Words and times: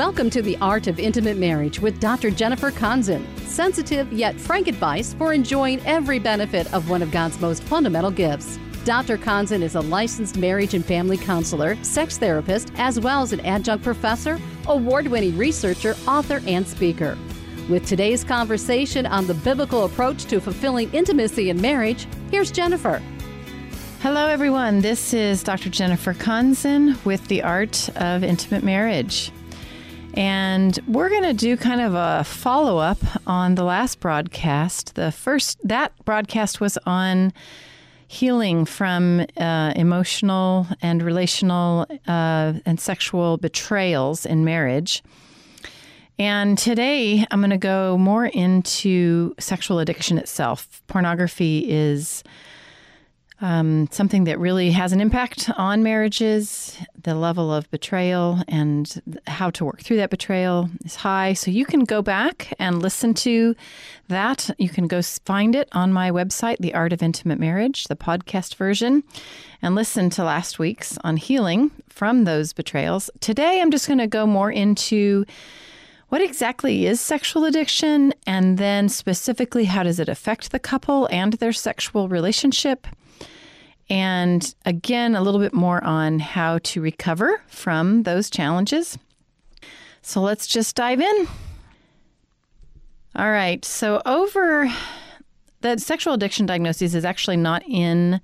Welcome 0.00 0.30
to 0.30 0.40
the 0.40 0.56
Art 0.62 0.86
of 0.86 0.98
Intimate 0.98 1.36
Marriage 1.36 1.78
with 1.78 2.00
Dr. 2.00 2.30
Jennifer 2.30 2.70
Konzen. 2.70 3.22
Sensitive 3.40 4.10
yet 4.10 4.34
frank 4.34 4.66
advice 4.66 5.12
for 5.12 5.34
enjoying 5.34 5.78
every 5.84 6.18
benefit 6.18 6.72
of 6.72 6.88
one 6.88 7.02
of 7.02 7.10
God's 7.10 7.38
most 7.38 7.62
fundamental 7.64 8.10
gifts. 8.10 8.58
Dr. 8.86 9.18
Konzen 9.18 9.60
is 9.60 9.74
a 9.74 9.80
licensed 9.82 10.38
marriage 10.38 10.72
and 10.72 10.82
family 10.82 11.18
counselor, 11.18 11.76
sex 11.84 12.16
therapist, 12.16 12.72
as 12.76 12.98
well 12.98 13.20
as 13.20 13.34
an 13.34 13.40
adjunct 13.40 13.84
professor, 13.84 14.40
award 14.68 15.06
winning 15.06 15.36
researcher, 15.36 15.94
author, 16.08 16.40
and 16.46 16.66
speaker. 16.66 17.18
With 17.68 17.84
today's 17.84 18.24
conversation 18.24 19.04
on 19.04 19.26
the 19.26 19.34
biblical 19.34 19.84
approach 19.84 20.24
to 20.28 20.40
fulfilling 20.40 20.90
intimacy 20.94 21.50
in 21.50 21.60
marriage, 21.60 22.08
here's 22.30 22.50
Jennifer. 22.50 23.02
Hello, 24.00 24.28
everyone. 24.28 24.80
This 24.80 25.12
is 25.12 25.42
Dr. 25.42 25.68
Jennifer 25.68 26.14
Konzen 26.14 26.96
with 27.04 27.28
The 27.28 27.42
Art 27.42 27.90
of 27.96 28.24
Intimate 28.24 28.64
Marriage. 28.64 29.30
And 30.14 30.78
we're 30.88 31.08
going 31.08 31.22
to 31.22 31.34
do 31.34 31.56
kind 31.56 31.80
of 31.80 31.94
a 31.94 32.24
follow 32.24 32.78
up 32.78 32.98
on 33.26 33.54
the 33.54 33.64
last 33.64 34.00
broadcast. 34.00 34.94
The 34.94 35.12
first, 35.12 35.58
that 35.62 35.92
broadcast 36.04 36.60
was 36.60 36.76
on 36.84 37.32
healing 38.08 38.64
from 38.64 39.24
uh, 39.36 39.72
emotional 39.76 40.66
and 40.82 41.00
relational 41.00 41.86
uh, 42.08 42.54
and 42.66 42.80
sexual 42.80 43.36
betrayals 43.36 44.26
in 44.26 44.44
marriage. 44.44 45.02
And 46.18 46.58
today 46.58 47.24
I'm 47.30 47.40
going 47.40 47.50
to 47.50 47.56
go 47.56 47.96
more 47.96 48.26
into 48.26 49.34
sexual 49.38 49.78
addiction 49.78 50.18
itself. 50.18 50.82
Pornography 50.88 51.70
is 51.70 52.24
um, 53.40 53.88
something 53.90 54.24
that 54.24 54.38
really 54.38 54.70
has 54.70 54.92
an 54.92 55.00
impact 55.00 55.50
on 55.56 55.82
marriages. 55.82 56.76
The 57.02 57.14
level 57.14 57.52
of 57.52 57.70
betrayal 57.70 58.42
and 58.48 59.00
how 59.26 59.50
to 59.50 59.64
work 59.64 59.80
through 59.80 59.96
that 59.96 60.10
betrayal 60.10 60.68
is 60.84 60.96
high. 60.96 61.32
So 61.32 61.50
you 61.50 61.64
can 61.64 61.84
go 61.84 62.02
back 62.02 62.52
and 62.58 62.82
listen 62.82 63.14
to 63.14 63.56
that. 64.08 64.50
You 64.58 64.68
can 64.68 64.86
go 64.86 65.00
find 65.02 65.54
it 65.54 65.68
on 65.72 65.92
my 65.92 66.10
website, 66.10 66.58
The 66.58 66.74
Art 66.74 66.92
of 66.92 67.02
Intimate 67.02 67.38
Marriage, 67.38 67.84
the 67.84 67.96
podcast 67.96 68.56
version, 68.56 69.02
and 69.62 69.74
listen 69.74 70.10
to 70.10 70.24
last 70.24 70.58
week's 70.58 70.98
on 71.04 71.16
healing 71.16 71.70
from 71.88 72.24
those 72.24 72.52
betrayals. 72.52 73.08
Today, 73.20 73.60
I'm 73.60 73.70
just 73.70 73.86
going 73.86 73.98
to 73.98 74.06
go 74.06 74.26
more 74.26 74.50
into 74.50 75.24
what 76.10 76.20
exactly 76.20 76.86
is 76.86 77.00
sexual 77.00 77.44
addiction, 77.44 78.12
and 78.26 78.58
then 78.58 78.88
specifically, 78.88 79.64
how 79.64 79.84
does 79.84 80.00
it 80.00 80.08
affect 80.08 80.50
the 80.50 80.58
couple 80.58 81.08
and 81.10 81.34
their 81.34 81.52
sexual 81.52 82.08
relationship? 82.08 82.86
And 83.90 84.54
again, 84.64 85.16
a 85.16 85.20
little 85.20 85.40
bit 85.40 85.52
more 85.52 85.82
on 85.84 86.20
how 86.20 86.58
to 86.58 86.80
recover 86.80 87.42
from 87.48 88.04
those 88.04 88.30
challenges. 88.30 88.96
So 90.00 90.20
let's 90.20 90.46
just 90.46 90.76
dive 90.76 91.00
in. 91.00 91.28
All 93.16 93.30
right. 93.30 93.64
So, 93.64 94.00
over 94.06 94.72
the 95.60 95.78
sexual 95.78 96.14
addiction 96.14 96.46
diagnosis 96.46 96.94
is 96.94 97.04
actually 97.04 97.36
not 97.36 97.62
in 97.68 98.20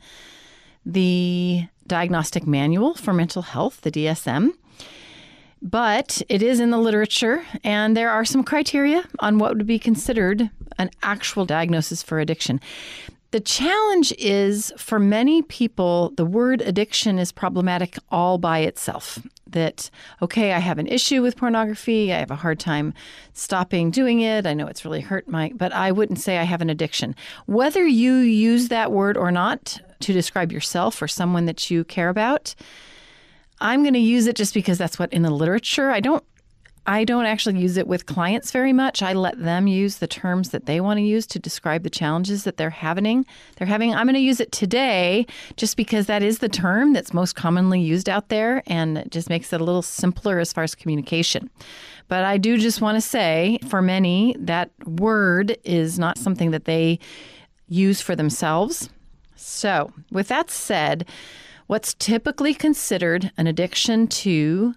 the 0.87 1.67
diagnostic 1.87 2.47
manual 2.47 2.95
for 2.95 3.13
mental 3.13 3.43
health, 3.43 3.81
the 3.81 3.91
DSM, 3.91 4.51
but 5.61 6.23
it 6.29 6.43
is 6.43 6.61
in 6.61 6.71
the 6.71 6.79
literature, 6.79 7.45
and 7.65 7.97
there 7.97 8.11
are 8.11 8.25
some 8.25 8.45
criteria 8.45 9.05
on 9.19 9.39
what 9.39 9.57
would 9.57 9.67
be 9.67 9.79
considered 9.79 10.49
an 10.79 10.91
actual 11.03 11.45
diagnosis 11.45 12.03
for 12.03 12.21
addiction. 12.21 12.61
The 13.33 13.41
challenge 13.41 14.13
is 14.19 14.73
for 14.79 14.99
many 14.99 15.43
people, 15.43 16.13
the 16.17 16.25
word 16.25 16.63
addiction 16.63 17.19
is 17.19 17.33
problematic 17.33 17.99
all 18.11 18.39
by 18.39 18.61
itself. 18.61 19.19
That, 19.49 19.91
okay, 20.23 20.53
I 20.53 20.59
have 20.59 20.79
an 20.79 20.87
issue 20.87 21.23
with 21.23 21.37
pornography. 21.37 22.13
I 22.13 22.19
have 22.19 22.31
a 22.31 22.37
hard 22.37 22.59
time 22.61 22.95
stopping 23.33 23.91
doing 23.91 24.21
it. 24.21 24.47
I 24.47 24.55
know 24.55 24.67
it's 24.67 24.85
really 24.85 25.01
hurt 25.01 25.29
my, 25.29 25.53
but 25.55 25.73
I 25.73 25.93
wouldn't 25.93 26.21
say 26.21 26.39
I 26.39 26.45
have 26.45 26.61
an 26.63 26.71
addiction. 26.71 27.15
Whether 27.47 27.87
you 27.87 28.15
use 28.15 28.69
that 28.69 28.93
word 28.93 29.17
or 29.17 29.31
not 29.31 29.81
to 30.01 30.13
describe 30.13 30.53
yourself 30.53 31.01
or 31.01 31.09
someone 31.09 31.47
that 31.47 31.71
you 31.71 31.85
care 31.85 32.09
about, 32.09 32.55
I'm 33.61 33.83
going 33.83 33.95
to 33.95 34.01
use 34.01 34.27
it 34.27 34.37
just 34.37 34.55
because 34.55 34.79
that's 34.79 34.99
what 34.99 35.13
in 35.13 35.23
the 35.23 35.31
literature. 35.31 35.91
I 35.91 36.01
don't 36.01 36.25
I 36.87 37.05
don't 37.05 37.27
actually 37.27 37.59
use 37.59 37.77
it 37.77 37.89
with 37.89 38.07
clients 38.07 38.53
very 38.53 38.73
much. 38.73 39.03
I 39.03 39.13
let 39.13 39.43
them 39.43 39.67
use 39.67 39.97
the 39.97 40.07
terms 40.07 40.51
that 40.51 40.67
they 40.67 40.81
want 40.81 40.99
to 40.99 41.03
use 41.03 41.27
to 41.29 41.39
describe 41.39 41.83
the 41.83 41.91
challenges 41.91 42.45
that 42.45 42.57
they're 42.57 42.71
having. 42.71 43.27
They're 43.57 43.67
having. 43.67 43.93
I'm 43.93 44.07
going 44.07 44.15
to 44.15 44.21
use 44.21 44.41
it 44.41 44.53
today 44.53 45.27
just 45.57 45.77
because 45.77 46.07
that 46.07 46.23
is 46.23 46.39
the 46.39 46.49
term 46.49 46.93
that's 46.93 47.13
most 47.13 47.35
commonly 47.35 47.81
used 47.81 48.09
out 48.09 48.29
there 48.29 48.63
and 48.67 48.99
it 48.99 49.11
just 49.11 49.29
makes 49.29 49.53
it 49.53 49.61
a 49.61 49.65
little 49.65 49.83
simpler 49.83 50.39
as 50.39 50.53
far 50.53 50.65
as 50.65 50.75
communication. 50.75 51.51
But 52.09 52.25
I 52.25 52.39
do 52.39 52.57
just 52.57 52.81
want 52.81 52.97
to 52.97 53.01
say 53.01 53.59
for 53.69 53.83
many 53.83 54.37
that 54.39 54.71
word 54.87 55.57
is 55.65 55.99
not 55.99 56.19
something 56.19 56.53
that 56.53 56.67
they 56.67 57.01
use 57.69 58.01
for 58.01 58.15
themselves. 58.15 58.89
So, 59.35 59.93
with 60.11 60.29
that 60.29 60.51
said, 60.51 61.07
what's 61.67 61.95
typically 61.95 62.55
considered 62.55 63.33
an 63.37 63.47
addiction 63.47 64.07
to 64.07 64.75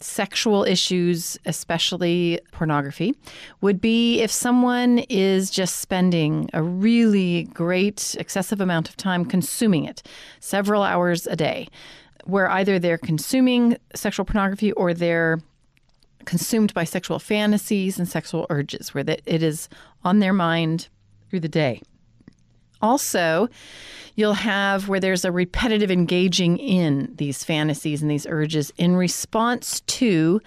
sexual 0.00 0.64
issues, 0.64 1.38
especially 1.46 2.40
pornography, 2.52 3.14
would 3.60 3.80
be 3.80 4.20
if 4.20 4.30
someone 4.30 4.98
is 5.08 5.50
just 5.50 5.76
spending 5.76 6.48
a 6.52 6.62
really 6.62 7.44
great, 7.54 8.16
excessive 8.18 8.60
amount 8.60 8.88
of 8.88 8.96
time 8.96 9.24
consuming 9.24 9.84
it, 9.84 10.02
several 10.40 10.82
hours 10.82 11.26
a 11.26 11.36
day, 11.36 11.68
where 12.24 12.50
either 12.50 12.78
they're 12.78 12.98
consuming 12.98 13.76
sexual 13.94 14.24
pornography 14.24 14.72
or 14.72 14.94
they're 14.94 15.40
consumed 16.24 16.74
by 16.74 16.84
sexual 16.84 17.18
fantasies 17.18 17.98
and 17.98 18.08
sexual 18.08 18.46
urges, 18.50 18.92
where 18.92 19.04
it 19.06 19.42
is 19.42 19.68
on 20.04 20.18
their 20.18 20.32
mind 20.32 20.88
through 21.30 21.40
the 21.40 21.48
day. 21.48 21.80
Also, 22.80 23.48
you'll 24.14 24.34
have 24.34 24.88
where 24.88 25.00
there's 25.00 25.24
a 25.24 25.32
repetitive 25.32 25.90
engaging 25.90 26.58
in 26.58 27.12
these 27.16 27.44
fantasies 27.44 28.02
and 28.02 28.10
these 28.10 28.26
urges 28.28 28.72
in 28.76 28.96
response 28.96 29.80
to 29.82 30.40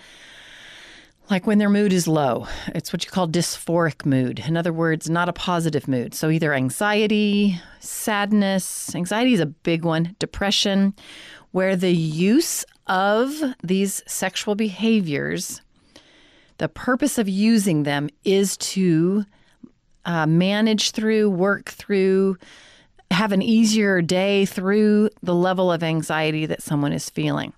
like 1.29 1.47
when 1.47 1.59
their 1.59 1.69
mood 1.69 1.93
is 1.93 2.09
low. 2.09 2.45
It's 2.75 2.91
what 2.91 3.05
you 3.05 3.11
call 3.11 3.27
dysphoric 3.27 4.05
mood. 4.05 4.39
In 4.39 4.57
other 4.57 4.73
words, 4.73 5.09
not 5.09 5.29
a 5.29 5.33
positive 5.33 5.87
mood. 5.87 6.13
So 6.13 6.29
either 6.29 6.53
anxiety, 6.53 7.61
sadness, 7.79 8.93
anxiety 8.93 9.33
is 9.33 9.39
a 9.39 9.45
big 9.45 9.85
one, 9.85 10.15
depression, 10.19 10.93
where 11.51 11.77
the 11.77 11.95
use 11.95 12.65
of 12.87 13.33
these 13.63 14.03
sexual 14.05 14.55
behaviors, 14.55 15.61
the 16.57 16.67
purpose 16.67 17.17
of 17.17 17.29
using 17.29 17.83
them 17.83 18.09
is 18.25 18.57
to 18.57 19.25
uh, 20.05 20.25
manage 20.25 20.91
through, 20.91 21.29
work 21.29 21.69
through, 21.69 22.37
have 23.11 23.31
an 23.31 23.41
easier 23.41 24.01
day 24.01 24.45
through 24.45 25.09
the 25.21 25.35
level 25.35 25.71
of 25.71 25.83
anxiety 25.83 26.45
that 26.45 26.61
someone 26.61 26.93
is 26.93 27.09
feeling. 27.09 27.53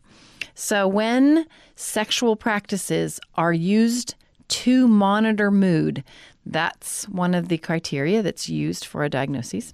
So, 0.56 0.88
when 0.88 1.46
sexual 1.76 2.36
practices 2.36 3.20
are 3.36 3.54
used 3.54 4.16
to 4.50 4.88
monitor 4.88 5.50
mood, 5.50 6.04
that's 6.46 7.08
one 7.10 7.34
of 7.34 7.48
the 7.48 7.58
criteria 7.58 8.22
that's 8.22 8.50
used 8.50 8.86
for 8.86 9.04
a 9.04 9.10
diagnosis. 9.10 9.74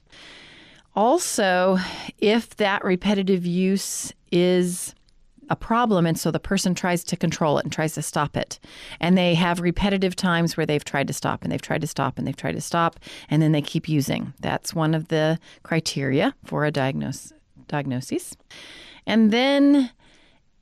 Also, 0.95 1.77
if 2.19 2.55
that 2.57 2.83
repetitive 2.83 3.45
use 3.45 4.13
is 4.31 4.93
a 5.49 5.55
problem 5.55 6.05
and 6.05 6.19
so 6.19 6.31
the 6.31 6.39
person 6.39 6.75
tries 6.75 7.03
to 7.05 7.17
control 7.17 7.57
it 7.57 7.65
and 7.65 7.71
tries 7.71 7.93
to 7.93 8.01
stop 8.01 8.37
it. 8.37 8.59
And 8.99 9.17
they 9.17 9.33
have 9.35 9.59
repetitive 9.59 10.15
times 10.15 10.55
where 10.55 10.65
they've 10.65 10.83
tried 10.83 11.07
to 11.07 11.13
stop 11.13 11.43
and 11.43 11.51
they've 11.51 11.61
tried 11.61 11.81
to 11.81 11.87
stop 11.87 12.17
and 12.17 12.27
they've 12.27 12.35
tried 12.35 12.55
to 12.55 12.61
stop 12.61 12.99
and 13.29 13.41
then 13.41 13.51
they 13.51 13.61
keep 13.61 13.89
using. 13.89 14.33
That's 14.39 14.73
one 14.73 14.93
of 14.93 15.07
the 15.07 15.39
criteria 15.63 16.35
for 16.45 16.65
a 16.65 16.71
diagnose, 16.71 17.33
diagnosis. 17.67 18.35
And 19.05 19.31
then 19.31 19.91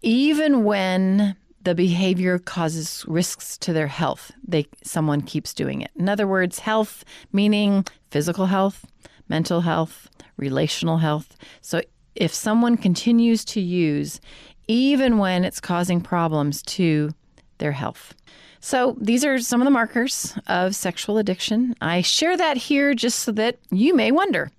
even 0.01 0.63
when 0.63 1.35
the 1.63 1.75
behavior 1.75 2.39
causes 2.39 3.03
risks 3.09 3.57
to 3.57 3.73
their 3.73 3.87
health 3.87 4.31
they 4.47 4.65
someone 4.83 5.21
keeps 5.21 5.53
doing 5.53 5.81
it. 5.81 5.91
In 5.97 6.07
other 6.07 6.25
words 6.25 6.59
health 6.59 7.03
meaning 7.33 7.85
physical 8.09 8.45
health 8.45 8.85
mental 9.27 9.61
health 9.61 10.07
relational 10.37 10.99
health. 10.99 11.35
So 11.61 11.81
if 12.15 12.33
someone 12.33 12.77
continues 12.77 13.43
to 13.45 13.61
use 13.61 14.21
even 14.67 15.17
when 15.17 15.43
it's 15.43 15.59
causing 15.59 16.01
problems 16.01 16.61
to 16.63 17.11
their 17.57 17.71
health. 17.71 18.13
So, 18.59 18.97
these 18.99 19.23
are 19.23 19.39
some 19.39 19.61
of 19.61 19.65
the 19.65 19.71
markers 19.71 20.37
of 20.47 20.75
sexual 20.75 21.17
addiction. 21.17 21.75
I 21.79 22.01
share 22.01 22.35
that 22.35 22.57
here 22.57 22.93
just 22.93 23.19
so 23.19 23.31
that 23.33 23.59
you 23.71 23.95
may 23.95 24.11
wonder 24.11 24.51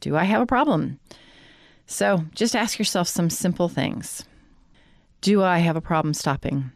do 0.00 0.16
I 0.16 0.24
have 0.24 0.40
a 0.40 0.46
problem? 0.46 0.98
So, 1.86 2.24
just 2.34 2.56
ask 2.56 2.78
yourself 2.78 3.08
some 3.08 3.30
simple 3.30 3.68
things 3.68 4.24
Do 5.20 5.42
I 5.42 5.58
have 5.58 5.76
a 5.76 5.80
problem 5.80 6.14
stopping? 6.14 6.72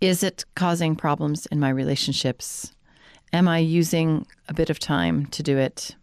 Is 0.00 0.22
it 0.22 0.44
causing 0.54 0.96
problems 0.96 1.46
in 1.46 1.58
my 1.58 1.70
relationships? 1.70 2.72
Am 3.32 3.48
I 3.48 3.58
using 3.58 4.26
a 4.48 4.54
bit 4.54 4.70
of 4.70 4.78
time 4.78 5.26
to 5.26 5.42
do 5.42 5.56
it? 5.58 5.96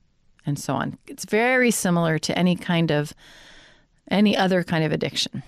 And 0.46 0.60
so 0.60 0.74
on. 0.74 0.98
It's 1.08 1.26
very 1.26 1.72
similar 1.72 2.20
to 2.20 2.38
any 2.38 2.56
kind 2.56 2.92
of 2.92 3.14
any 4.12 4.36
other 4.36 4.64
kind 4.64 4.84
of 4.84 4.92
addiction. 4.92 5.44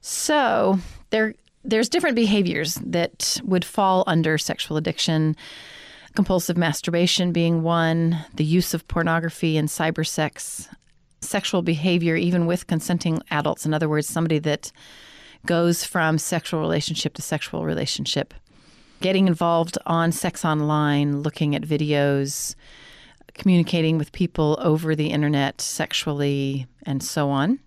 So 0.00 0.78
there 1.10 1.34
there's 1.62 1.90
different 1.90 2.16
behaviors 2.16 2.76
that 2.76 3.38
would 3.44 3.64
fall 3.64 4.04
under 4.06 4.38
sexual 4.38 4.76
addiction. 4.76 5.36
Compulsive 6.14 6.56
masturbation 6.56 7.32
being 7.32 7.62
one, 7.62 8.24
the 8.34 8.44
use 8.44 8.74
of 8.74 8.88
pornography 8.88 9.56
and 9.56 9.68
cyber 9.68 10.06
sex, 10.06 10.68
sexual 11.20 11.62
behavior, 11.62 12.16
even 12.16 12.46
with 12.46 12.66
consenting 12.66 13.20
adults. 13.30 13.66
In 13.66 13.74
other 13.74 13.88
words, 13.88 14.08
somebody 14.08 14.38
that 14.40 14.72
goes 15.46 15.84
from 15.84 16.18
sexual 16.18 16.60
relationship 16.60 17.14
to 17.14 17.22
sexual 17.22 17.64
relationship, 17.64 18.34
getting 19.00 19.28
involved 19.28 19.78
on 19.86 20.12
sex 20.12 20.44
online, 20.44 21.22
looking 21.22 21.54
at 21.54 21.62
videos, 21.62 22.54
communicating 23.34 23.96
with 23.96 24.12
people 24.12 24.58
over 24.60 24.96
the 24.96 25.08
internet 25.08 25.60
sexually, 25.60 26.66
and 26.84 27.02
so 27.02 27.30
on. 27.30 27.60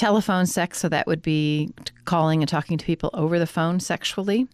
Telephone 0.00 0.46
sex, 0.46 0.78
so 0.78 0.88
that 0.88 1.06
would 1.06 1.20
be 1.20 1.68
calling 2.06 2.40
and 2.40 2.48
talking 2.48 2.78
to 2.78 2.86
people 2.86 3.10
over 3.12 3.38
the 3.38 3.46
phone 3.46 3.80
sexually. 3.80 4.48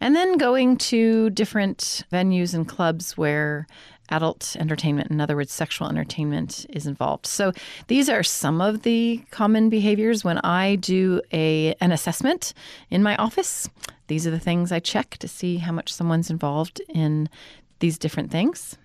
And 0.00 0.14
then 0.14 0.38
going 0.38 0.76
to 0.76 1.28
different 1.30 2.04
venues 2.12 2.54
and 2.54 2.68
clubs 2.68 3.16
where 3.16 3.66
adult 4.10 4.54
entertainment, 4.60 5.10
in 5.10 5.20
other 5.20 5.34
words, 5.34 5.50
sexual 5.50 5.88
entertainment, 5.88 6.66
is 6.70 6.86
involved. 6.86 7.26
So 7.26 7.50
these 7.88 8.08
are 8.08 8.22
some 8.22 8.60
of 8.60 8.82
the 8.82 9.20
common 9.32 9.70
behaviors 9.70 10.22
when 10.22 10.38
I 10.38 10.76
do 10.76 11.20
a 11.32 11.74
an 11.80 11.90
assessment 11.90 12.54
in 12.88 13.02
my 13.02 13.16
office. 13.16 13.68
These 14.06 14.24
are 14.28 14.30
the 14.30 14.38
things 14.38 14.70
I 14.70 14.78
check 14.78 15.16
to 15.18 15.26
see 15.26 15.56
how 15.56 15.72
much 15.72 15.92
someone's 15.92 16.30
involved 16.30 16.80
in 16.88 17.28
these 17.80 17.98
different 17.98 18.30
things. 18.30 18.78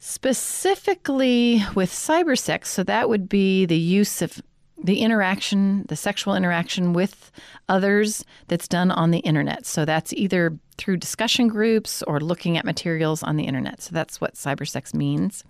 Specifically 0.00 1.64
with 1.74 1.90
cybersex, 1.90 2.66
so 2.66 2.82
that 2.82 3.08
would 3.08 3.26
be 3.26 3.64
the 3.64 3.78
use 3.78 4.20
of 4.20 4.42
the 4.82 5.00
interaction, 5.00 5.84
the 5.88 5.96
sexual 5.96 6.34
interaction 6.34 6.92
with 6.92 7.30
others 7.68 8.24
that's 8.48 8.68
done 8.68 8.90
on 8.90 9.10
the 9.10 9.18
internet. 9.20 9.66
So 9.66 9.84
that's 9.84 10.12
either 10.12 10.58
through 10.76 10.98
discussion 10.98 11.48
groups 11.48 12.02
or 12.02 12.20
looking 12.20 12.58
at 12.58 12.64
materials 12.64 13.22
on 13.22 13.36
the 13.36 13.44
internet. 13.44 13.82
So 13.82 13.90
that's 13.92 14.20
what 14.20 14.34
cybersex 14.34 14.94
means. 14.94 15.44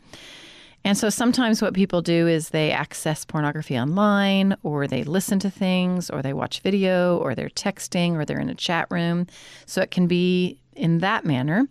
And 0.85 0.97
so 0.97 1.11
sometimes 1.11 1.61
what 1.61 1.75
people 1.75 2.01
do 2.01 2.29
is 2.29 2.51
they 2.51 2.71
access 2.71 3.25
pornography 3.25 3.77
online, 3.77 4.57
or 4.63 4.87
they 4.87 5.03
listen 5.03 5.41
to 5.41 5.51
things, 5.51 6.09
or 6.11 6.23
they 6.23 6.33
watch 6.33 6.61
video, 6.61 7.19
or 7.19 7.35
they're 7.35 7.49
texting, 7.49 8.13
or 8.15 8.25
they're 8.25 8.39
in 8.39 8.49
a 8.49 8.55
chat 8.55 8.87
room. 8.89 9.27
So 9.67 9.81
it 9.81 9.91
can 9.91 10.07
be 10.07 10.61
in 10.77 10.99
that 10.99 11.25
manner. 11.25 11.67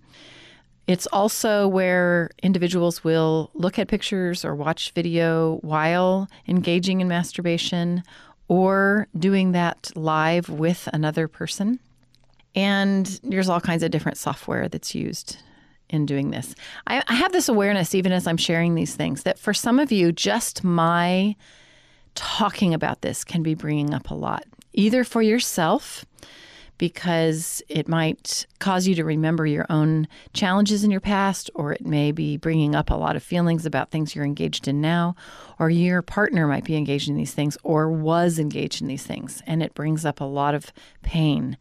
It's 0.88 1.08
also 1.08 1.68
where 1.68 2.30
individuals 2.44 3.04
will 3.04 3.50
look 3.54 3.80
at 3.80 3.88
pictures 3.88 4.46
or 4.46 4.54
watch 4.56 4.92
video 4.92 5.58
while 5.62 6.30
engaging 6.48 7.02
in 7.02 7.08
masturbation 7.08 8.04
or 8.48 9.08
doing 9.18 9.54
that 9.54 9.92
live 9.96 10.50
with 10.50 10.88
another 10.94 11.28
person. 11.28 11.80
And 12.54 13.20
there's 13.24 13.50
all 13.50 13.60
kinds 13.60 13.84
of 13.84 13.92
different 13.92 14.18
software 14.18 14.70
that's 14.70 14.94
used 14.94 15.38
in 15.90 16.06
doing 16.06 16.32
this. 16.32 16.56
I, 16.88 17.04
I, 17.08 17.16
have 17.16 17.32
this 17.32 17.50
awareness, 17.50 17.94
even 17.94 18.12
as 18.12 18.28
I'm 18.28 18.38
sharing 18.38 18.76
these 18.76 18.96
things, 18.96 19.24
that 19.24 19.38
for 19.38 19.54
some 19.54 19.80
of 19.80 19.92
you, 19.92 20.12
just 20.12 20.64
my 20.64 21.36
talking 22.16 22.74
about 22.74 23.02
this 23.02 23.24
can 23.24 23.44
be 23.44 23.54
bringing 23.54 23.94
up 23.94 24.10
a 24.10 24.16
lot, 24.16 24.46
either 24.74 25.04
for 25.04 25.22
yourself 25.22 26.06
because 26.78 27.62
it 27.70 27.88
might 27.88 28.46
cause 28.60 28.88
you 28.88 28.96
to 28.96 29.04
remember 29.04 29.46
your 29.46 29.66
own 29.70 30.08
challenges 30.34 30.84
in 30.84 30.92
your 30.92 31.00
past, 31.00 31.50
or 31.56 31.74
it 31.74 31.86
may 31.86 32.12
be 32.12 32.38
bringing 32.38 32.76
up 32.76 32.90
a 32.90 32.96
lot 32.96 33.16
of 33.16 33.24
feelings 33.24 33.66
about 33.66 33.92
things 33.92 34.16
you're 34.16 34.26
engaged 34.26 34.68
in 34.68 34.82
now, 34.82 35.16
or 35.60 35.70
your 35.70 36.02
partner 36.02 36.48
might 36.48 36.66
be 36.66 36.76
engaged 36.76 37.08
in 37.08 37.16
these 37.16 37.34
things 37.34 37.58
or 37.64 37.90
was 37.90 38.40
engaged 38.40 38.82
in 38.82 38.88
these 38.88 39.06
things, 39.06 39.42
and 39.48 39.64
it 39.64 39.74
brings 39.74 40.06
up 40.06 40.20
a 40.20 40.26
lot 40.26 40.54
of 40.54 40.72
pain. 41.02 41.58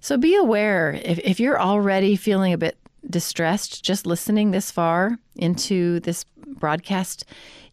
So 0.00 0.16
be 0.16 0.34
aware 0.34 1.00
if, 1.04 1.18
if 1.20 1.38
you're 1.38 1.60
already 1.60 2.16
feeling 2.16 2.52
a 2.52 2.58
bit 2.58 2.76
distressed 3.08 3.84
just 3.84 4.06
listening 4.06 4.50
this 4.50 4.70
far 4.70 5.18
into 5.36 6.00
this 6.00 6.24
broadcast, 6.46 7.24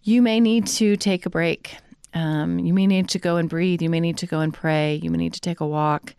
you 0.03 0.21
may 0.21 0.39
need 0.39 0.67
to 0.67 0.95
take 0.95 1.25
a 1.25 1.29
break 1.29 1.77
um, 2.13 2.59
you 2.59 2.73
may 2.73 2.87
need 2.87 3.09
to 3.09 3.19
go 3.19 3.37
and 3.37 3.49
breathe. 3.49 3.81
You 3.81 3.89
may 3.89 3.99
need 3.99 4.17
to 4.17 4.25
go 4.25 4.39
and 4.39 4.53
pray. 4.53 4.95
You 4.95 5.11
may 5.11 5.17
need 5.17 5.33
to 5.33 5.41
take 5.41 5.59
a 5.59 5.67
walk, 5.67 6.15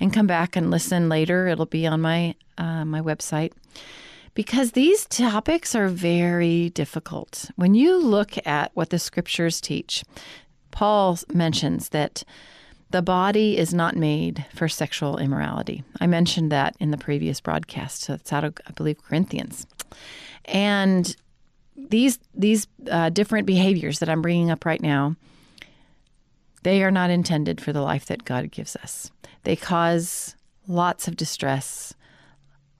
and 0.00 0.12
come 0.12 0.26
back 0.26 0.56
and 0.56 0.70
listen 0.70 1.08
later. 1.08 1.48
It'll 1.48 1.66
be 1.66 1.86
on 1.86 2.00
my 2.00 2.34
uh, 2.58 2.84
my 2.84 3.00
website 3.00 3.52
because 4.34 4.72
these 4.72 5.06
topics 5.06 5.74
are 5.74 5.88
very 5.88 6.70
difficult. 6.70 7.50
When 7.56 7.74
you 7.74 7.98
look 7.98 8.34
at 8.46 8.70
what 8.74 8.90
the 8.90 8.98
scriptures 8.98 9.60
teach, 9.60 10.04
Paul 10.70 11.18
mentions 11.32 11.90
that 11.90 12.24
the 12.90 13.02
body 13.02 13.56
is 13.56 13.74
not 13.74 13.96
made 13.96 14.46
for 14.54 14.68
sexual 14.68 15.18
immorality. 15.18 15.82
I 16.00 16.06
mentioned 16.06 16.52
that 16.52 16.76
in 16.78 16.90
the 16.90 16.96
previous 16.96 17.40
broadcast. 17.40 18.02
So 18.02 18.14
it's 18.14 18.32
out 18.32 18.44
of, 18.44 18.54
I 18.66 18.72
believe, 18.72 19.02
Corinthians, 19.02 19.66
and 20.44 21.14
these 21.76 22.18
these 22.34 22.66
uh, 22.90 23.10
different 23.10 23.46
behaviors 23.46 23.98
that 23.98 24.08
I'm 24.08 24.22
bringing 24.22 24.50
up 24.50 24.64
right 24.64 24.80
now 24.80 25.16
they 26.64 26.82
are 26.82 26.90
not 26.90 27.10
intended 27.10 27.60
for 27.60 27.72
the 27.72 27.80
life 27.80 28.06
that 28.06 28.24
God 28.24 28.50
gives 28.50 28.74
us. 28.76 29.10
They 29.44 29.56
cause 29.56 30.34
lots 30.66 31.06
of 31.06 31.16
distress, 31.16 31.94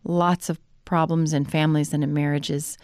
lots 0.03 0.51
of 0.51 0.59
problems 0.85 1.33
in 1.33 1.45
families 1.45 1.95
and 1.95 2.03
in 2.03 2.13
marriages. 2.13 2.77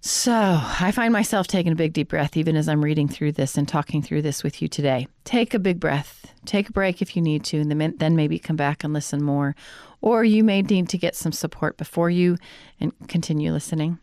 So 0.00 0.32
I 0.32 0.92
find 0.92 1.12
myself 1.12 1.46
taking 1.46 1.72
a 1.72 1.76
big 1.76 1.94
deep 1.94 2.10
breath 2.10 2.36
even 2.36 2.56
as 2.56 2.68
I'm 2.68 2.84
reading 2.84 3.08
through 3.08 3.32
this 3.32 3.56
and 3.56 3.66
talking 3.66 4.02
through 4.02 4.20
this 4.20 4.42
with 4.44 4.60
you 4.60 4.68
today. 4.68 5.08
Take 5.24 5.54
a 5.54 5.58
big 5.58 5.80
breath, 5.80 6.32
take 6.44 6.68
a 6.68 6.72
break 6.72 7.00
if 7.00 7.16
you 7.16 7.22
need 7.22 7.42
to, 7.44 7.58
and 7.58 7.70
then 7.98 8.14
maybe 8.14 8.38
come 8.38 8.56
back 8.56 8.84
and 8.84 8.92
listen 8.92 9.22
more. 9.22 9.56
Or 10.02 10.22
you 10.22 10.44
may 10.44 10.60
need 10.60 10.90
to 10.90 10.98
get 10.98 11.16
some 11.16 11.32
support 11.32 11.78
before 11.78 12.10
you 12.10 12.36
and 12.78 12.92
continue 13.08 13.50
listening. 13.50 13.98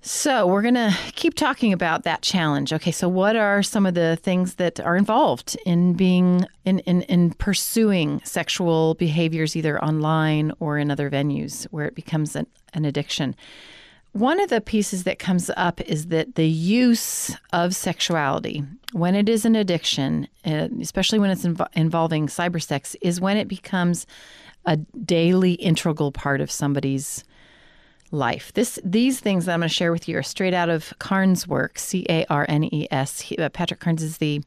So, 0.00 0.46
we're 0.46 0.62
going 0.62 0.74
to 0.74 0.96
keep 1.16 1.34
talking 1.34 1.72
about 1.72 2.04
that 2.04 2.22
challenge. 2.22 2.72
Okay, 2.72 2.92
so 2.92 3.08
what 3.08 3.34
are 3.34 3.64
some 3.64 3.84
of 3.84 3.94
the 3.94 4.16
things 4.16 4.54
that 4.54 4.78
are 4.78 4.96
involved 4.96 5.56
in 5.66 5.94
being 5.94 6.46
in, 6.64 6.78
in, 6.80 7.02
in 7.02 7.32
pursuing 7.32 8.20
sexual 8.24 8.94
behaviors 8.94 9.56
either 9.56 9.82
online 9.82 10.52
or 10.60 10.78
in 10.78 10.92
other 10.92 11.10
venues 11.10 11.64
where 11.72 11.86
it 11.86 11.96
becomes 11.96 12.36
an, 12.36 12.46
an 12.74 12.84
addiction? 12.84 13.34
One 14.12 14.40
of 14.40 14.50
the 14.50 14.60
pieces 14.60 15.04
that 15.04 15.18
comes 15.18 15.50
up 15.56 15.80
is 15.82 16.06
that 16.06 16.36
the 16.36 16.48
use 16.48 17.36
of 17.52 17.74
sexuality, 17.74 18.64
when 18.92 19.14
it 19.14 19.28
is 19.28 19.44
an 19.44 19.56
addiction, 19.56 20.28
uh, 20.46 20.68
especially 20.80 21.18
when 21.18 21.30
it's 21.30 21.44
inv- 21.44 21.68
involving 21.74 22.28
cybersex, 22.28 22.96
is 23.02 23.20
when 23.20 23.36
it 23.36 23.48
becomes 23.48 24.06
a 24.64 24.76
daily 24.76 25.52
integral 25.54 26.12
part 26.12 26.40
of 26.40 26.50
somebody's 26.50 27.24
life. 28.10 28.52
This 28.54 28.78
these 28.84 29.20
things 29.20 29.44
that 29.44 29.54
I'm 29.54 29.60
going 29.60 29.68
to 29.68 29.74
share 29.74 29.92
with 29.92 30.08
you 30.08 30.18
are 30.18 30.22
straight 30.22 30.54
out 30.54 30.68
of 30.68 30.92
Carnes' 30.98 31.46
work, 31.46 31.78
C 31.78 32.06
A 32.08 32.24
R 32.30 32.46
N 32.48 32.64
E 32.64 32.88
S. 32.90 33.30
Uh, 33.38 33.48
Patrick 33.48 33.80
Carnes 33.80 34.02
is 34.02 34.18
the 34.18 34.42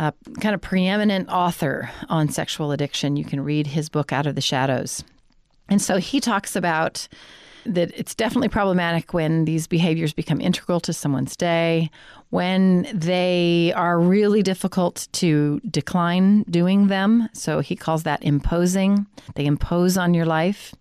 uh, 0.00 0.12
kind 0.40 0.54
of 0.54 0.60
preeminent 0.60 1.28
author 1.28 1.90
on 2.08 2.28
sexual 2.28 2.72
addiction. 2.72 3.16
You 3.16 3.24
can 3.24 3.42
read 3.42 3.66
his 3.68 3.88
book 3.88 4.12
Out 4.12 4.26
of 4.26 4.34
the 4.34 4.40
Shadows. 4.40 5.04
And 5.68 5.80
so 5.80 5.98
he 5.98 6.20
talks 6.20 6.56
about 6.56 7.08
that 7.64 7.92
it's 7.96 8.14
definitely 8.14 8.48
problematic 8.48 9.14
when 9.14 9.44
these 9.44 9.66
behaviors 9.66 10.12
become 10.12 10.40
integral 10.40 10.80
to 10.80 10.92
someone's 10.92 11.36
day, 11.36 11.90
when 12.30 12.88
they 12.92 13.72
are 13.76 14.00
really 14.00 14.42
difficult 14.42 15.06
to 15.12 15.60
decline 15.70 16.42
doing 16.44 16.88
them. 16.88 17.28
So 17.32 17.60
he 17.60 17.76
calls 17.76 18.02
that 18.02 18.22
imposing. 18.22 19.06
They 19.36 19.46
impose 19.46 19.96
on 19.96 20.14
your 20.14 20.26
life. 20.26 20.74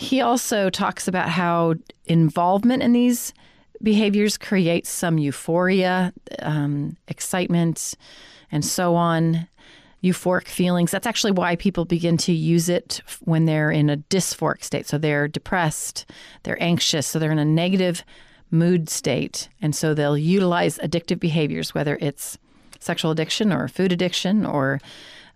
He 0.00 0.20
also 0.20 0.70
talks 0.70 1.08
about 1.08 1.28
how 1.28 1.74
involvement 2.06 2.84
in 2.84 2.92
these 2.92 3.34
behaviors 3.82 4.38
creates 4.38 4.88
some 4.88 5.18
euphoria, 5.18 6.12
um, 6.38 6.96
excitement, 7.08 7.94
and 8.52 8.64
so 8.64 8.94
on. 8.94 9.48
Euphoric 10.04 10.46
feelings. 10.46 10.92
That's 10.92 11.08
actually 11.08 11.32
why 11.32 11.56
people 11.56 11.84
begin 11.84 12.16
to 12.18 12.32
use 12.32 12.68
it 12.68 13.02
when 13.24 13.46
they're 13.46 13.72
in 13.72 13.90
a 13.90 13.96
dysphoric 13.96 14.62
state. 14.62 14.86
So 14.86 14.98
they're 14.98 15.26
depressed, 15.26 16.06
they're 16.44 16.62
anxious, 16.62 17.04
so 17.04 17.18
they're 17.18 17.32
in 17.32 17.40
a 17.40 17.44
negative 17.44 18.04
mood 18.52 18.88
state. 18.88 19.48
And 19.60 19.74
so 19.74 19.94
they'll 19.94 20.16
utilize 20.16 20.78
addictive 20.78 21.18
behaviors, 21.18 21.74
whether 21.74 21.98
it's 22.00 22.38
sexual 22.78 23.10
addiction 23.10 23.52
or 23.52 23.66
food 23.66 23.90
addiction 23.90 24.46
or 24.46 24.80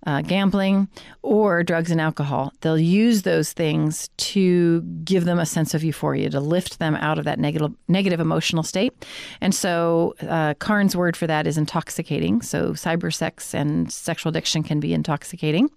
uh, 0.07 0.23
gambling, 0.23 0.89
or 1.23 1.63
drugs 1.63 1.91
and 1.91 2.01
alcohol. 2.01 2.53
They'll 2.61 2.79
use 2.79 3.23
those 3.23 3.53
things 3.53 4.09
to 4.19 4.83
give 5.05 5.25
them 5.25 5.39
a 5.39 5.47
sense 5.47 5.75
of 5.75 5.85
euphoria, 5.85 6.31
to 6.31 6.41
lift 6.41 6.79
them 6.79 6.97
out 6.97 7.19
of 7.19 7.25
that 7.25 7.39
negative, 7.39 7.73
negative 7.89 8.21
emotional 8.21 8.63
state. 8.63 8.93
And 9.41 9.55
so, 9.55 10.15
uh, 10.23 10.55
Carnes' 10.55 10.97
word 10.97 11.17
for 11.17 11.27
that 11.27 11.47
is 11.47 11.57
intoxicating. 11.57 12.43
So, 12.43 12.73
cyber 12.73 13.15
sex 13.15 13.55
and 13.55 13.93
sexual 13.93 14.31
addiction 14.31 14.63
can 14.63 14.81
be 14.81 14.93
intoxicating. 14.93 15.71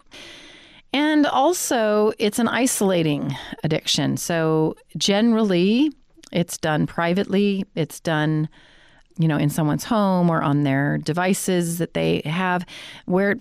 And 0.93 1.25
also, 1.27 2.13
it's 2.19 2.39
an 2.39 2.47
isolating 2.47 3.35
addiction. 3.63 4.17
So, 4.17 4.75
generally, 4.97 5.91
it's 6.31 6.57
done 6.57 6.87
privately, 6.87 7.65
it's 7.75 7.99
done 7.99 8.49
you 9.17 9.27
know, 9.27 9.37
in 9.37 9.49
someone's 9.49 9.83
home 9.83 10.29
or 10.29 10.41
on 10.41 10.63
their 10.63 10.97
devices 10.97 11.77
that 11.77 11.93
they 11.93 12.21
have, 12.25 12.65
where 13.05 13.35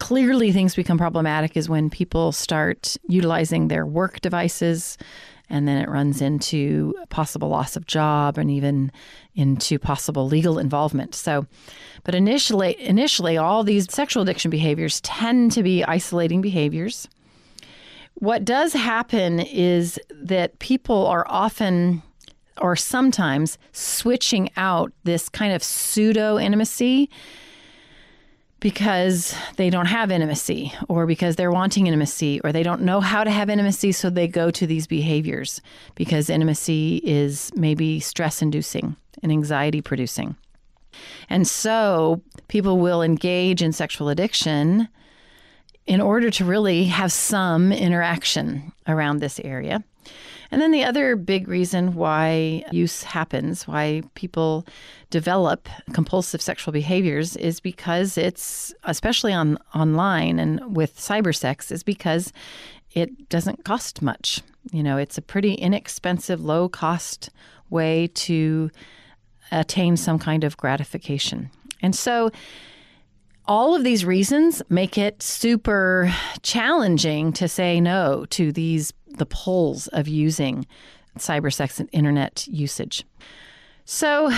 clearly 0.00 0.50
things 0.50 0.74
become 0.74 0.98
problematic 0.98 1.56
is 1.56 1.68
when 1.68 1.90
people 1.90 2.32
start 2.32 2.96
utilizing 3.06 3.68
their 3.68 3.86
work 3.86 4.20
devices 4.20 4.98
and 5.48 5.68
then 5.68 5.76
it 5.76 5.88
runs 5.88 6.22
into 6.22 6.94
possible 7.08 7.48
loss 7.48 7.76
of 7.76 7.86
job 7.86 8.38
and 8.38 8.50
even 8.50 8.90
into 9.34 9.78
possible 9.78 10.26
legal 10.26 10.58
involvement. 10.58 11.14
So, 11.14 11.46
but 12.04 12.14
initially, 12.14 12.80
initially, 12.80 13.36
all 13.36 13.62
these 13.62 13.92
sexual 13.92 14.22
addiction 14.22 14.50
behaviors 14.50 15.00
tend 15.02 15.52
to 15.52 15.62
be 15.62 15.84
isolating 15.84 16.40
behaviors. 16.40 17.08
What 18.14 18.44
does 18.44 18.72
happen 18.72 19.40
is 19.40 19.98
that 20.10 20.58
people 20.60 21.06
are 21.06 21.26
often 21.28 22.02
or 22.58 22.76
sometimes 22.76 23.58
switching 23.72 24.50
out 24.56 24.92
this 25.04 25.28
kind 25.28 25.52
of 25.52 25.62
pseudo 25.62 26.38
intimacy 26.38 27.10
because 28.60 29.34
they 29.56 29.70
don't 29.70 29.86
have 29.86 30.10
intimacy 30.10 30.72
or 30.88 31.06
because 31.06 31.36
they're 31.36 31.50
wanting 31.50 31.86
intimacy 31.86 32.40
or 32.44 32.52
they 32.52 32.62
don't 32.62 32.82
know 32.82 33.00
how 33.00 33.24
to 33.24 33.30
have 33.30 33.48
intimacy 33.48 33.90
so 33.90 34.10
they 34.10 34.28
go 34.28 34.50
to 34.50 34.66
these 34.66 34.86
behaviors 34.86 35.60
because 35.94 36.28
intimacy 36.30 37.00
is 37.04 37.50
maybe 37.56 37.98
stress 38.00 38.42
inducing 38.42 38.96
and 39.22 39.32
anxiety 39.32 39.80
producing. 39.80 40.36
And 41.28 41.46
so 41.46 42.22
people 42.48 42.78
will 42.78 43.02
engage 43.02 43.62
in 43.62 43.72
sexual 43.72 44.08
addiction 44.08 44.88
in 45.86 46.00
order 46.00 46.30
to 46.30 46.44
really 46.44 46.84
have 46.84 47.12
some 47.12 47.72
interaction 47.72 48.72
around 48.86 49.18
this 49.18 49.40
area. 49.40 49.82
And 50.50 50.60
then 50.60 50.72
the 50.72 50.84
other 50.84 51.14
big 51.16 51.46
reason 51.46 51.94
why 51.94 52.64
use 52.72 53.02
happens, 53.04 53.68
why 53.68 54.02
people 54.14 54.66
develop 55.10 55.68
compulsive 55.92 56.42
sexual 56.42 56.72
behaviors 56.72 57.36
is 57.36 57.60
because 57.60 58.18
it's 58.18 58.74
especially 58.84 59.32
on 59.32 59.58
online 59.74 60.38
and 60.38 60.74
with 60.74 60.96
cyber 60.96 61.34
sex 61.34 61.70
is 61.70 61.82
because 61.82 62.32
it 62.92 63.28
doesn't 63.28 63.64
cost 63.64 64.02
much. 64.02 64.40
You 64.72 64.82
know, 64.82 64.96
it's 64.96 65.16
a 65.16 65.22
pretty 65.22 65.54
inexpensive, 65.54 66.40
low 66.40 66.68
cost 66.68 67.30
way 67.70 68.08
to 68.08 68.70
attain 69.52 69.96
some 69.96 70.18
kind 70.18 70.44
of 70.44 70.56
gratification. 70.56 71.50
And 71.82 71.94
so 71.94 72.30
all 73.50 73.74
of 73.74 73.82
these 73.82 74.04
reasons 74.04 74.62
make 74.68 74.96
it 74.96 75.20
super 75.20 76.14
challenging 76.42 77.32
to 77.32 77.48
say 77.48 77.80
no 77.80 78.24
to 78.30 78.52
these 78.52 78.92
the 79.08 79.26
pulls 79.26 79.88
of 79.88 80.06
using 80.06 80.64
cybersex 81.18 81.80
and 81.80 81.88
internet 81.90 82.46
usage. 82.46 83.04
So, 83.84 84.30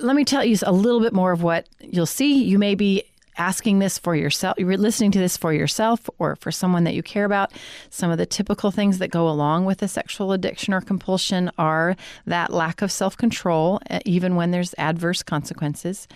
let 0.00 0.16
me 0.16 0.24
tell 0.24 0.44
you 0.44 0.56
a 0.66 0.72
little 0.72 0.98
bit 0.98 1.12
more 1.12 1.30
of 1.30 1.44
what 1.44 1.68
you'll 1.78 2.04
see. 2.04 2.42
You 2.42 2.58
may 2.58 2.74
be 2.74 3.04
asking 3.38 3.78
this 3.78 3.96
for 3.96 4.16
yourself, 4.16 4.58
you're 4.58 4.76
listening 4.76 5.12
to 5.12 5.20
this 5.20 5.36
for 5.36 5.52
yourself 5.52 6.10
or 6.18 6.34
for 6.34 6.50
someone 6.50 6.82
that 6.84 6.94
you 6.94 7.04
care 7.04 7.24
about. 7.24 7.52
Some 7.90 8.10
of 8.10 8.18
the 8.18 8.26
typical 8.26 8.72
things 8.72 8.98
that 8.98 9.12
go 9.12 9.28
along 9.28 9.66
with 9.66 9.84
a 9.84 9.88
sexual 9.88 10.32
addiction 10.32 10.74
or 10.74 10.80
compulsion 10.80 11.48
are 11.58 11.94
that 12.26 12.52
lack 12.52 12.82
of 12.82 12.90
self 12.90 13.16
control, 13.16 13.78
eh, 13.88 14.00
even 14.04 14.34
when 14.34 14.50
there's 14.50 14.74
adverse 14.78 15.22
consequences 15.22 16.08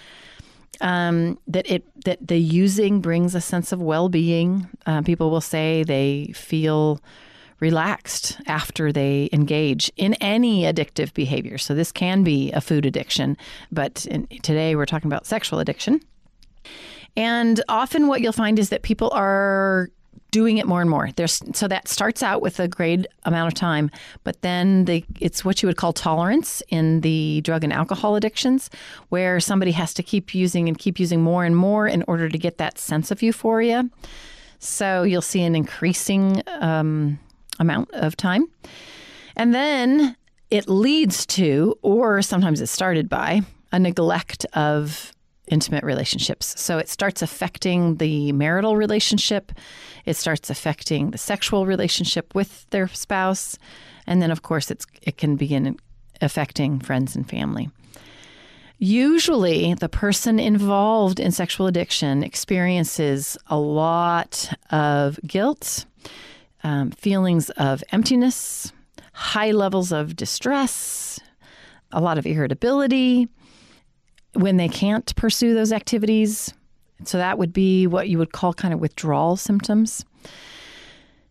um, 0.81 1.39
that 1.47 1.71
it 1.71 1.85
that 2.05 2.27
the 2.27 2.39
using 2.39 3.01
brings 3.01 3.35
a 3.35 3.41
sense 3.41 3.73
of 3.73 3.81
well 3.81 4.09
being. 4.09 4.69
Uh, 4.87 5.03
people 5.03 5.31
will 5.31 5.41
say 5.41 5.83
they 5.83 6.33
feel 6.35 7.01
relaxed 7.61 8.39
after 8.47 8.93
they 8.93 9.29
engage 9.33 9.91
in 9.97 10.15
any 10.15 10.63
addictive 10.63 11.15
behavior. 11.15 11.57
So 11.57 11.75
this 11.75 11.93
can 11.93 12.23
be 12.23 12.53
a 12.53 12.61
food 12.61 12.85
addiction, 12.85 13.37
but 13.73 14.07
in, 14.07 14.27
today 14.43 14.77
we're 14.77 14.87
talking 14.87 15.11
about 15.11 15.25
sexual 15.25 15.61
addiction. 15.61 16.01
And 17.17 17.63
often 17.69 18.09
what 18.09 18.21
you'll 18.21 18.33
find 18.33 18.59
is 18.59 18.71
that 18.71 18.83
people 18.83 19.11
are 19.13 19.89
doing 20.31 20.59
it 20.59 20.67
more 20.67 20.81
and 20.81 20.91
more. 20.91 21.11
There's 21.15 21.41
so 21.55 21.69
that 21.69 21.89
starts 21.89 22.23
out 22.23 22.43
with 22.43 22.59
a 22.59 22.67
great 22.67 23.07
amount 23.25 23.53
of 23.53 23.55
time, 23.55 23.91
but 24.25 24.43
then 24.43 24.85
they, 24.85 25.05
it's 25.21 25.45
what 25.45 25.63
you 25.63 25.69
would 25.69 25.77
call 25.77 25.93
tolerance 25.93 26.63
in 26.69 27.01
the 27.03 27.41
drug 27.43 27.65
and 27.65 27.73
alcohol 27.73 28.17
addictions, 28.17 28.69
where 29.11 29.41
somebody 29.41 29.73
has 29.73 29.95
to 29.95 30.03
keep 30.03 30.35
using 30.35 30.69
and 30.69 30.77
keep 30.79 30.99
using 30.99 31.23
more 31.23 31.45
and 31.45 31.57
more 31.57 31.87
in 31.87 32.03
order 32.09 32.29
to 32.29 32.39
get 32.39 32.59
that 32.59 32.79
sense 32.79 33.11
of 33.11 33.23
euphoria. 33.23 33.89
So 34.59 35.05
you'll 35.05 35.23
see 35.23 35.43
an 35.43 35.55
increasing 35.55 36.43
um, 36.47 37.19
amount 37.61 37.91
of 37.93 38.17
time, 38.17 38.47
and 39.37 39.55
then 39.55 40.17
it 40.51 40.69
leads 40.69 41.27
to, 41.27 41.79
or 41.83 42.23
sometimes 42.23 42.61
it's 42.61 42.73
started 42.73 43.09
by, 43.09 43.43
a 43.73 43.79
neglect 43.79 44.47
of 44.53 45.14
intimate 45.49 45.85
relationships. 45.85 46.55
So 46.61 46.79
it 46.79 46.89
starts 46.89 47.23
affecting 47.23 47.97
the 47.97 48.33
marital 48.33 48.77
relationship, 48.77 49.53
it 50.05 50.17
starts 50.17 50.51
affecting 50.51 51.11
the 51.11 51.19
sexual 51.19 51.67
relationship 51.67 52.35
with 52.35 52.69
their 52.71 52.89
spouse, 52.89 53.59
and 54.07 54.23
then 54.23 54.31
of 54.31 54.43
course 54.43 54.71
it's 54.71 54.87
it 55.03 55.17
can 55.17 55.37
begin 55.37 55.77
affecting 56.21 56.81
friends 56.81 57.15
and 57.17 57.29
family. 57.29 57.71
Usually, 58.79 59.75
the 59.75 59.89
person 59.89 60.41
involved 60.41 61.21
in 61.21 61.31
sexual 61.31 61.67
addiction 61.67 62.23
experiences 62.23 63.39
a 63.47 63.57
lot 63.57 64.53
of 64.71 65.19
guilt, 65.27 65.87
um, 66.65 66.91
feelings 66.91 67.51
of 67.51 67.85
emptiness, 67.93 68.73
high 69.13 69.53
levels 69.53 69.93
of 69.93 70.17
distress, 70.17 71.21
a 71.93 72.01
lot 72.01 72.19
of 72.19 72.27
irritability, 72.27 73.29
when 74.35 74.57
they 74.57 74.69
can't 74.69 75.15
pursue 75.17 75.55
those 75.55 75.73
activities. 75.73 76.53
So 77.05 77.19
that 77.19 77.39
would 77.39 77.53
be 77.53 77.87
what 77.87 78.09
you 78.09 78.19
would 78.19 78.33
call 78.33 78.55
kind 78.55 78.75
of 78.75 78.81
withdrawal 78.81 79.37
symptoms. 79.37 80.05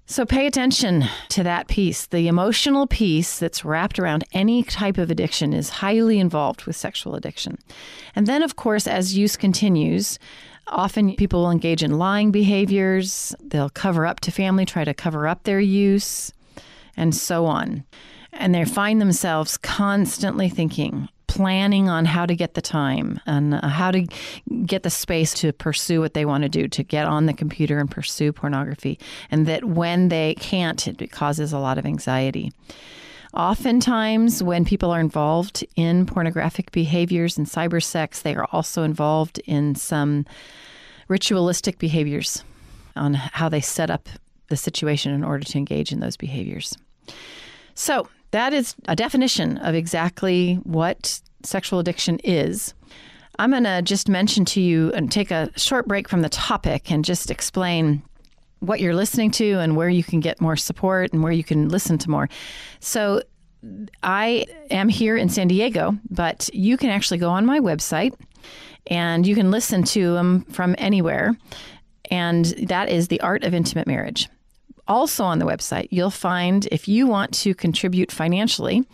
So 0.06 0.26
pay 0.26 0.46
attention 0.48 1.06
to 1.30 1.44
that 1.44 1.70
piece. 1.70 2.08
The 2.08 2.28
emotional 2.28 2.88
piece 2.88 3.40
that's 3.40 3.64
wrapped 3.64 3.98
around 4.00 4.26
any 4.34 4.62
type 4.62 4.98
of 4.98 5.10
addiction 5.10 5.54
is 5.54 5.70
highly 5.70 6.20
involved 6.20 6.66
with 6.66 6.76
sexual 6.76 7.16
addiction. 7.16 7.58
And 8.16 8.28
then, 8.28 8.44
of 8.44 8.58
course, 8.58 8.86
as 8.86 9.18
use 9.18 9.38
continues, 9.38 10.20
often 10.68 11.16
people 11.16 11.44
will 11.44 11.52
engage 11.52 11.84
in 11.84 11.98
lying 11.98 12.32
behaviors, 12.32 13.34
they'll 13.42 13.70
cover 13.70 14.06
up 14.06 14.20
to 14.22 14.32
family, 14.32 14.66
try 14.66 14.84
to 14.84 14.94
cover 14.94 15.28
up 15.28 15.44
their 15.44 15.62
use, 15.62 16.34
and 16.98 17.16
so 17.16 17.46
on. 17.46 17.86
And 18.34 18.54
they 18.54 18.66
find 18.66 19.00
themselves 19.00 19.58
constantly 19.58 20.50
thinking, 20.50 21.08
planning 21.34 21.90
on 21.90 22.06
how 22.06 22.28
to 22.28 22.36
get 22.36 22.54
the 22.54 22.62
time 22.62 23.20
and 23.26 23.56
uh, 23.56 23.68
how 23.68 23.90
to 23.90 24.06
get 24.68 24.84
the 24.84 24.90
space 24.92 25.34
to 25.34 25.52
pursue 25.52 26.00
what 26.00 26.14
they 26.14 26.26
want 26.26 26.44
to 26.44 26.50
do, 26.50 26.68
to 26.68 26.84
get 26.84 27.08
on 27.08 27.26
the 27.26 27.34
computer 27.34 27.80
and 27.80 27.90
pursue 27.90 28.32
pornography. 28.32 29.00
And 29.32 29.48
that 29.48 29.66
when 29.66 30.10
they 30.10 30.36
can't, 30.36 30.88
it 30.88 31.12
causes 31.12 31.52
a 31.52 31.58
lot 31.58 31.80
of 31.80 31.88
anxiety. 31.88 32.52
Oftentimes, 33.34 34.44
when 34.44 34.64
people 34.64 34.92
are 34.92 35.00
involved 35.00 35.66
in 35.76 36.06
pornographic 36.06 36.72
behaviors 36.72 37.36
and 37.36 37.48
cyber 37.48 37.82
sex, 37.82 38.22
they 38.22 38.36
are 38.36 38.48
also 38.52 38.84
involved 38.84 39.40
in 39.46 39.74
some 39.74 40.28
ritualistic 41.08 41.80
behaviors 41.80 42.44
on 42.96 43.16
how 43.16 43.50
they 43.50 43.60
set 43.60 43.90
up 43.90 44.08
the 44.50 44.56
situation 44.56 45.12
in 45.12 45.24
order 45.24 45.44
to 45.44 45.58
engage 45.58 45.92
in 45.92 46.00
those 46.00 46.16
behaviors. 46.16 46.78
So, 47.74 48.08
that 48.34 48.52
is 48.52 48.76
a 48.88 48.96
definition 48.96 49.58
of 49.60 49.76
exactly 49.76 50.56
what 50.64 51.22
sexual 51.44 51.78
addiction 51.78 52.20
is. 52.24 52.74
I'm 53.38 53.52
going 53.52 53.64
to 53.64 53.84
just 53.84 54.10
mention 54.10 54.44
to 54.46 54.62
you 54.62 54.92
and 54.94 55.12
take 55.12 55.30
a 55.30 55.52
short 55.56 55.88
break 55.88 56.10
from 56.10 56.22
the 56.22 56.30
topic 56.30 56.92
and 56.92 57.06
just 57.06 57.30
explain 57.30 58.02
what 58.60 58.80
you're 58.80 58.96
listening 58.96 59.30
to 59.32 59.60
and 59.60 59.76
where 59.76 59.90
you 59.90 60.04
can 60.04 60.20
get 60.20 60.42
more 60.42 60.56
support 60.56 61.14
and 61.14 61.22
where 61.22 61.32
you 61.32 61.44
can 61.44 61.70
listen 61.70 62.00
to 62.00 62.10
more. 62.10 62.28
So, 62.80 63.22
I 64.02 64.46
am 64.72 64.90
here 64.90 65.16
in 65.16 65.30
San 65.30 65.48
Diego, 65.48 65.98
but 66.10 66.50
you 66.54 66.76
can 66.76 66.90
actually 66.90 67.20
go 67.20 67.30
on 67.30 67.46
my 67.46 67.62
website 67.62 68.14
and 68.88 69.26
you 69.26 69.36
can 69.36 69.52
listen 69.52 69.84
to 69.84 70.14
them 70.14 70.42
from 70.46 70.76
anywhere. 70.80 71.38
And 72.12 72.46
that 72.68 72.90
is 72.90 73.08
The 73.08 73.22
Art 73.22 73.46
of 73.46 73.54
Intimate 73.54 73.88
Marriage. 73.88 74.28
Also 74.88 75.24
on 75.24 75.40
the 75.40 75.46
website, 75.46 75.88
you'll 75.92 76.10
find 76.10 76.68
if 76.72 76.88
you 76.88 77.08
want 77.08 77.34
to 77.34 77.54
contribute 77.54 78.12
financially, 78.12 78.86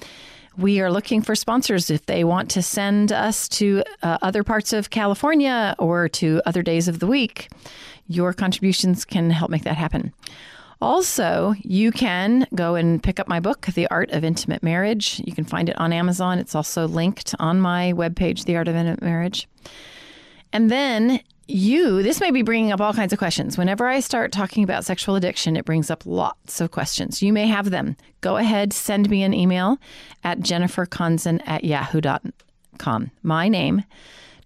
we 0.58 0.82
are 0.82 0.92
looking 0.92 1.22
for 1.22 1.36
sponsors 1.36 1.90
if 1.90 2.06
they 2.06 2.24
want 2.24 2.52
to 2.52 2.62
send 2.62 3.12
us 3.12 3.48
to 3.48 3.84
uh, 4.04 4.18
other 4.22 4.44
parts 4.44 4.74
of 4.74 4.90
California 4.90 5.74
or 5.80 6.10
to 6.10 6.42
other 6.46 6.62
days 6.62 6.88
of 6.88 7.00
the 7.00 7.08
week. 7.08 7.50
Your 8.08 8.34
contributions 8.34 9.06
can 9.06 9.30
help 9.30 9.50
make 9.50 9.64
that 9.64 9.78
happen. 9.78 10.14
Also, 10.82 11.56
you 11.62 11.92
can 11.92 12.48
go 12.56 12.76
and 12.76 13.04
pick 13.04 13.20
up 13.20 13.28
my 13.28 13.40
book, 13.40 13.68
The 13.74 13.88
Art 13.88 14.12
of 14.12 14.24
Intimate 14.24 14.64
Marriage. 14.64 15.22
You 15.26 15.34
can 15.34 15.44
find 15.44 15.70
it 15.70 15.78
on 15.78 15.92
Amazon. 15.92 16.40
It's 16.40 16.56
also 16.56 16.88
linked 16.88 17.36
on 17.40 17.60
my 17.60 17.94
webpage, 17.94 18.46
The 18.46 18.56
Art 18.56 18.68
of 18.68 18.76
Intimate 18.76 19.02
Marriage. 19.02 19.48
And 20.54 20.72
then 20.72 21.20
you, 21.50 22.04
this 22.04 22.22
may 22.22 22.32
be 22.32 22.42
bringing 22.42 22.72
up 22.72 22.80
all 22.80 22.94
kinds 22.94 23.12
of 23.12 23.20
questions. 23.20 23.58
Whenever 23.58 23.88
I 23.88 24.00
start 24.00 24.32
talking 24.32 24.64
about 24.64 24.86
sexual 24.86 25.16
addiction, 25.16 25.58
it 25.58 25.66
brings 25.66 25.90
up 25.90 26.06
lots 26.06 26.62
of 26.62 26.72
questions. 26.72 27.22
You 27.22 27.34
may 27.34 27.48
have 27.48 27.72
them. 27.72 27.96
Go 28.22 28.38
ahead, 28.38 28.72
send 28.72 29.10
me 29.10 29.24
an 29.24 29.34
email 29.34 29.78
at 30.24 30.40
jenniferkonzen 30.40 31.42
at 31.48 31.64
yahoo.com. 31.64 33.12
My 33.24 33.48
name, 33.48 33.84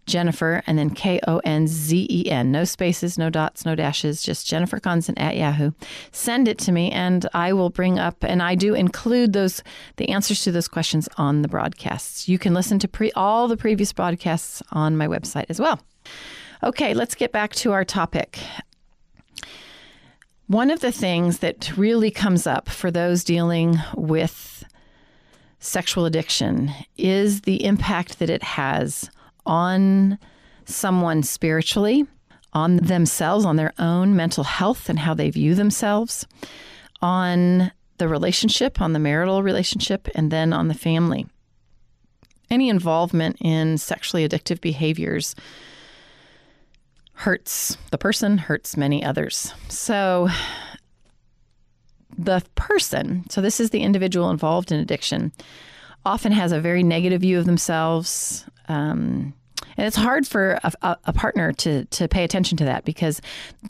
Jennifer, 0.05 0.63
and 0.65 0.77
then 0.77 0.89
K 0.91 1.19
O 1.27 1.39
N 1.39 1.67
Z 1.67 2.07
E 2.09 2.29
N. 2.31 2.51
No 2.51 2.63
spaces, 2.63 3.17
no 3.17 3.29
dots, 3.29 3.65
no 3.65 3.75
dashes, 3.75 4.23
just 4.23 4.47
Jennifer 4.47 4.79
Konzen 4.79 5.13
at 5.17 5.35
Yahoo. 5.35 5.71
Send 6.11 6.47
it 6.47 6.57
to 6.59 6.71
me, 6.71 6.91
and 6.91 7.27
I 7.33 7.53
will 7.53 7.69
bring 7.69 7.99
up, 7.99 8.23
and 8.23 8.41
I 8.41 8.55
do 8.55 8.73
include 8.73 9.33
those 9.33 9.61
the 9.97 10.09
answers 10.09 10.43
to 10.43 10.51
those 10.51 10.67
questions 10.67 11.09
on 11.17 11.41
the 11.41 11.47
broadcasts. 11.47 12.29
You 12.29 12.39
can 12.39 12.53
listen 12.53 12.79
to 12.79 12.87
pre, 12.87 13.11
all 13.11 13.47
the 13.47 13.57
previous 13.57 13.91
broadcasts 13.91 14.61
on 14.71 14.97
my 14.97 15.07
website 15.07 15.45
as 15.49 15.59
well. 15.59 15.81
Okay, 16.63 16.93
let's 16.93 17.15
get 17.15 17.33
back 17.33 17.51
to 17.55 17.73
our 17.73 17.83
topic. 17.83 18.39
One 20.47 20.71
of 20.71 20.79
the 20.79 20.93
things 20.93 21.39
that 21.39 21.75
really 21.75 22.09
comes 22.09 22.47
up 22.47 22.69
for 22.69 22.89
those 22.89 23.25
dealing 23.25 23.79
with 23.97 24.63
sexual 25.59 26.05
addiction 26.05 26.71
is 26.95 27.41
the 27.41 27.65
impact 27.65 28.19
that 28.19 28.29
it 28.29 28.43
has 28.43 29.11
on 29.45 30.17
someone 30.63 31.21
spiritually, 31.21 32.05
on 32.53 32.77
themselves, 32.77 33.43
on 33.43 33.57
their 33.57 33.73
own 33.77 34.15
mental 34.15 34.45
health 34.45 34.87
and 34.87 34.99
how 34.99 35.13
they 35.13 35.29
view 35.29 35.55
themselves, 35.55 36.25
on 37.01 37.73
the 37.97 38.07
relationship, 38.07 38.79
on 38.79 38.93
the 38.93 38.99
marital 38.99 39.43
relationship, 39.43 40.07
and 40.15 40.31
then 40.31 40.53
on 40.53 40.69
the 40.69 40.73
family. 40.73 41.27
Any 42.49 42.69
involvement 42.69 43.35
in 43.41 43.77
sexually 43.77 44.25
addictive 44.25 44.61
behaviors 44.61 45.35
hurts 47.23 47.77
the 47.91 47.97
person, 47.97 48.37
hurts 48.37 48.75
many 48.75 49.01
others. 49.01 49.53
So, 49.69 50.27
the 52.17 52.43
person, 52.55 53.23
so 53.29 53.39
this 53.39 53.61
is 53.61 53.69
the 53.69 53.79
individual 53.79 54.29
involved 54.29 54.73
in 54.73 54.79
addiction, 54.81 55.31
often 56.05 56.33
has 56.33 56.51
a 56.51 56.59
very 56.59 56.83
negative 56.83 57.21
view 57.21 57.39
of 57.39 57.45
themselves. 57.45 58.45
Um, 58.67 59.33
and 59.77 59.87
it's 59.87 59.95
hard 59.95 60.27
for 60.27 60.59
a, 60.63 60.97
a, 61.05 61.13
partner 61.13 61.53
to, 61.53 61.85
to 61.85 62.09
pay 62.09 62.25
attention 62.25 62.57
to 62.57 62.65
that 62.65 62.83
because 62.83 63.21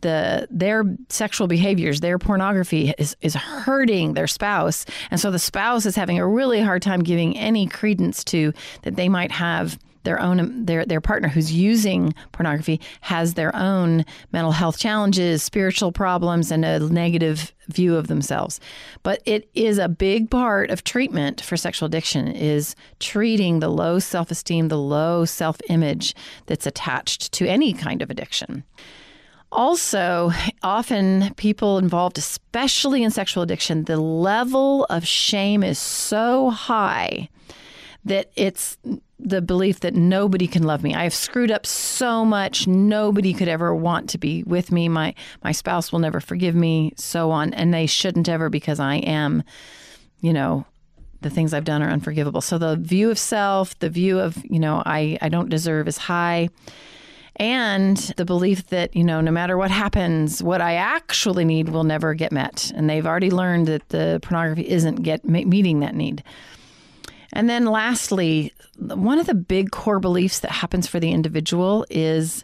the 0.01 0.47
their 0.49 0.83
sexual 1.09 1.45
behaviors, 1.45 1.99
their 1.99 2.17
pornography 2.17 2.91
is, 2.97 3.15
is 3.21 3.35
hurting 3.35 4.15
their 4.15 4.27
spouse. 4.27 4.83
And 5.11 5.19
so 5.19 5.29
the 5.29 5.37
spouse 5.37 5.85
is 5.85 5.95
having 5.95 6.17
a 6.17 6.27
really 6.27 6.59
hard 6.59 6.81
time 6.81 7.03
giving 7.03 7.37
any 7.37 7.67
credence 7.67 8.23
to 8.25 8.51
that 8.81 8.95
they 8.95 9.09
might 9.09 9.31
have 9.31 9.77
their 10.03 10.19
own 10.19 10.39
um, 10.39 10.65
their 10.65 10.85
their 10.85 11.01
partner 11.01 11.27
who's 11.27 11.51
using 11.51 12.13
pornography 12.31 12.79
has 13.01 13.33
their 13.33 13.55
own 13.55 14.05
mental 14.31 14.51
health 14.51 14.77
challenges, 14.77 15.43
spiritual 15.43 15.91
problems, 15.91 16.51
and 16.51 16.63
a 16.65 16.79
negative 16.79 17.53
view 17.67 17.95
of 17.95 18.07
themselves. 18.07 18.59
But 19.03 19.21
it 19.25 19.49
is 19.53 19.77
a 19.77 19.87
big 19.89 20.29
part 20.29 20.69
of 20.69 20.83
treatment 20.83 21.41
for 21.41 21.57
sexual 21.57 21.87
addiction 21.87 22.27
is 22.27 22.75
treating 22.99 23.59
the 23.59 23.69
low 23.69 23.99
self-esteem, 23.99 24.67
the 24.67 24.77
low 24.77 25.25
self-image 25.25 26.15
that's 26.47 26.67
attached 26.67 27.31
to 27.33 27.47
any 27.47 27.73
kind 27.73 28.01
of 28.01 28.09
addiction. 28.09 28.63
Also, 29.51 30.31
often 30.63 31.31
people 31.35 31.77
involved, 31.77 32.17
especially 32.17 33.03
in 33.03 33.11
sexual 33.11 33.43
addiction, 33.43 33.83
the 33.83 33.97
level 33.97 34.85
of 34.85 35.07
shame 35.07 35.63
is 35.63 35.77
so 35.77 36.49
high 36.49 37.29
that 38.03 38.31
it's 38.35 38.77
the 39.23 39.41
belief 39.41 39.79
that 39.81 39.95
nobody 39.95 40.47
can 40.47 40.63
love 40.63 40.83
me. 40.83 40.93
I 40.93 41.03
have 41.03 41.13
screwed 41.13 41.51
up 41.51 41.65
so 41.65 42.25
much. 42.25 42.67
Nobody 42.67 43.33
could 43.33 43.47
ever 43.47 43.73
want 43.73 44.09
to 44.11 44.17
be 44.17 44.43
with 44.43 44.71
me. 44.71 44.89
My 44.89 45.15
my 45.43 45.51
spouse 45.51 45.91
will 45.91 45.99
never 45.99 46.19
forgive 46.19 46.55
me, 46.55 46.93
so 46.97 47.31
on, 47.31 47.53
and 47.53 47.73
they 47.73 47.85
shouldn't 47.85 48.29
ever 48.29 48.49
because 48.49 48.79
I 48.79 48.95
am, 48.95 49.43
you 50.19 50.33
know, 50.33 50.65
the 51.21 51.29
things 51.29 51.53
I've 51.53 51.63
done 51.63 51.81
are 51.81 51.89
unforgivable. 51.89 52.41
So 52.41 52.57
the 52.57 52.75
view 52.75 53.09
of 53.09 53.17
self, 53.17 53.77
the 53.79 53.89
view 53.89 54.19
of, 54.19 54.37
you 54.45 54.59
know, 54.59 54.83
I 54.85 55.17
I 55.21 55.29
don't 55.29 55.49
deserve 55.49 55.87
is 55.87 55.97
high. 55.97 56.49
And 57.37 57.97
the 58.15 58.25
belief 58.25 58.67
that, 58.67 58.95
you 58.95 59.03
know, 59.03 59.19
no 59.19 59.31
matter 59.31 59.57
what 59.57 59.71
happens, 59.71 60.43
what 60.43 60.61
I 60.61 60.75
actually 60.75 61.45
need 61.45 61.69
will 61.69 61.83
never 61.83 62.13
get 62.13 62.31
met. 62.31 62.71
And 62.75 62.87
they've 62.87 63.07
already 63.07 63.31
learned 63.31 63.67
that 63.67 63.89
the 63.89 64.19
pornography 64.21 64.69
isn't 64.69 65.01
get 65.01 65.25
meeting 65.25 65.79
that 65.79 65.95
need. 65.95 66.23
And 67.33 67.49
then 67.49 67.65
lastly, 67.65 68.53
one 68.77 69.19
of 69.19 69.25
the 69.25 69.35
big 69.35 69.71
core 69.71 69.99
beliefs 69.99 70.39
that 70.39 70.51
happens 70.51 70.87
for 70.87 70.99
the 70.99 71.11
individual 71.11 71.85
is 71.89 72.43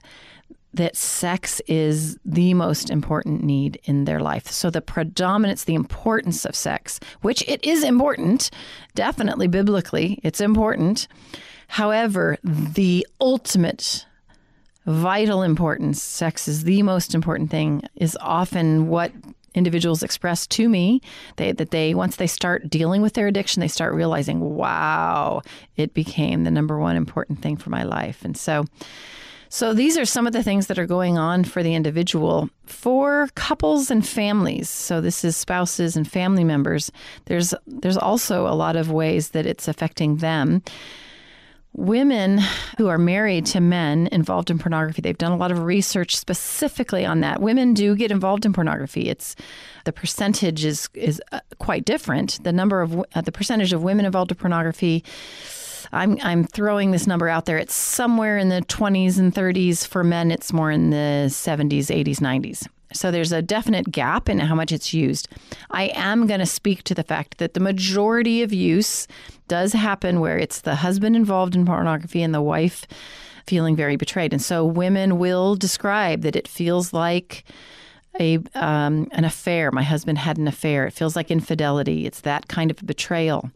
that 0.74 0.96
sex 0.96 1.62
is 1.68 2.18
the 2.26 2.54
most 2.54 2.90
important 2.90 3.44
need 3.44 3.80
in 3.86 4.06
their 4.06 4.20
life. 4.20 4.48
So 4.48 4.70
the 4.70 4.82
predominance, 4.82 5.64
the 5.64 5.74
importance 5.74 6.46
of 6.46 6.56
sex, 6.56 7.00
which 7.22 7.44
it 7.48 7.64
is 7.64 7.84
important, 7.84 8.52
definitely 8.94 9.48
biblically, 9.48 10.20
it's 10.24 10.42
important. 10.42 11.08
However, 11.68 12.38
the 12.44 13.06
ultimate 13.20 14.06
vital 14.86 15.44
importance, 15.44 16.02
sex 16.02 16.48
is 16.48 16.64
the 16.64 16.84
most 16.84 17.14
important 17.14 17.50
thing, 17.52 17.84
is 17.96 18.18
often 18.22 18.88
what 18.88 19.12
individuals 19.54 20.04
express 20.04 20.46
to 20.48 20.70
me 20.70 21.02
they, 21.38 21.52
that 21.52 21.72
they 21.72 21.94
once 21.94 22.16
they 22.18 22.28
start 22.28 22.70
dealing 22.70 23.02
with 23.02 23.14
their 23.14 23.28
addiction 23.28 23.62
they 23.62 23.68
start 23.68 23.94
realizing 23.94 24.40
wow 24.56 25.42
it 25.76 25.94
became 25.94 26.44
the 26.44 26.52
number 26.52 26.78
one 26.78 26.96
important 26.96 27.42
thing 27.42 27.58
for 27.58 27.70
my 27.70 27.84
life. 27.84 28.24
And 28.24 28.38
so 28.38 28.66
so 29.52 29.74
these 29.74 29.98
are 29.98 30.06
some 30.06 30.28
of 30.28 30.34
the 30.34 30.44
things 30.44 30.68
that 30.68 30.78
are 30.78 30.86
going 30.86 31.18
on 31.18 31.44
for 31.44 31.64
the 31.64 31.74
individual. 31.74 32.52
For 32.68 33.30
couples 33.34 33.90
and 33.90 34.06
families 34.08 34.70
so 34.70 35.02
this 35.02 35.24
is 35.24 35.36
spouses 35.36 35.96
and 35.98 36.10
family 36.10 36.44
members 36.44 36.92
there's 37.26 37.54
there's 37.66 37.98
also 37.98 38.48
a 38.48 38.54
lot 38.54 38.76
of 38.76 38.92
ways 38.92 39.30
that 39.30 39.46
it's 39.46 39.68
affecting 39.68 40.18
them 40.18 40.62
women 41.74 42.40
who 42.78 42.88
are 42.88 42.98
married 42.98 43.46
to 43.46 43.60
men 43.60 44.10
involved 44.12 44.50
in 44.50 44.58
pornography 44.58 45.02
they've 45.02 45.18
done 45.18 45.32
a 45.32 45.38
lot 45.38 45.52
of 45.52 45.64
research 45.64 46.18
specifically 46.18 47.06
on 47.06 47.22
that. 47.22 47.42
Women 47.42 47.74
do 47.74 47.96
get 47.96 48.12
involved 48.12 48.46
in 48.46 48.54
pornography. 48.54 49.10
It's 49.10 49.36
the 49.86 49.94
percentage 49.94 50.66
is 50.66 50.90
is 50.94 51.22
uh, 51.32 51.40
quite 51.60 51.86
different. 51.86 52.44
The 52.44 52.52
number 52.52 52.82
of 52.82 53.04
uh, 53.14 53.22
the 53.22 53.32
percentage 53.32 53.74
of 53.74 53.84
women 53.84 54.06
involved 54.06 54.32
in 54.32 54.38
pornography 54.38 55.04
I'm 55.92 56.18
I'm 56.22 56.44
throwing 56.44 56.92
this 56.92 57.08
number 57.08 57.30
out 57.30 57.46
there 57.46 57.58
it's 57.58 57.74
somewhere 57.74 58.38
in 58.38 58.50
the 58.50 58.62
20s 58.62 59.18
and 59.18 59.34
30s 59.34 59.88
for 59.88 60.04
men 60.04 60.32
it's 60.32 60.54
more 60.54 60.72
in 60.72 60.90
the 60.90 61.28
70s 61.30 61.88
80s 61.88 62.18
90s 62.18 62.68
so 62.94 63.12
there's 63.12 63.32
a 63.32 63.42
definite 63.42 63.92
gap 63.92 64.30
in 64.30 64.40
how 64.40 64.56
much 64.56 64.72
it's 64.72 64.94
used. 64.94 65.28
I 65.72 65.92
am 65.96 66.28
going 66.28 66.40
to 66.40 66.46
speak 66.46 66.84
to 66.84 66.96
the 66.96 67.04
fact 67.04 67.38
that 67.38 67.54
the 67.54 67.60
majority 67.60 68.42
of 68.42 68.52
use 68.52 69.08
does 69.48 69.74
happen 69.74 70.20
where 70.20 70.38
it's 70.38 70.62
the 70.62 70.76
husband 70.76 71.16
involved 71.16 71.56
in 71.56 71.66
pornography 71.66 72.22
and 72.22 72.34
the 72.34 72.42
wife 72.42 72.88
feeling 73.46 73.76
very 73.76 73.96
betrayed. 73.96 74.32
And 74.32 74.42
so 74.42 74.64
women 74.66 75.18
will 75.18 75.56
describe 75.56 76.22
that 76.22 76.36
it 76.36 76.48
feels 76.48 76.94
like 76.94 77.44
a 78.20 78.40
um, 78.56 79.08
an 79.12 79.24
affair. 79.24 79.72
My 79.72 79.84
husband 79.84 80.18
had 80.18 80.38
an 80.38 80.48
affair. 80.48 80.86
It 80.86 80.94
feels 80.94 81.16
like 81.16 81.32
infidelity. 81.32 82.06
It's 82.06 82.22
that 82.22 82.48
kind 82.48 82.72
of 82.72 82.78
betrayal. 82.86 83.50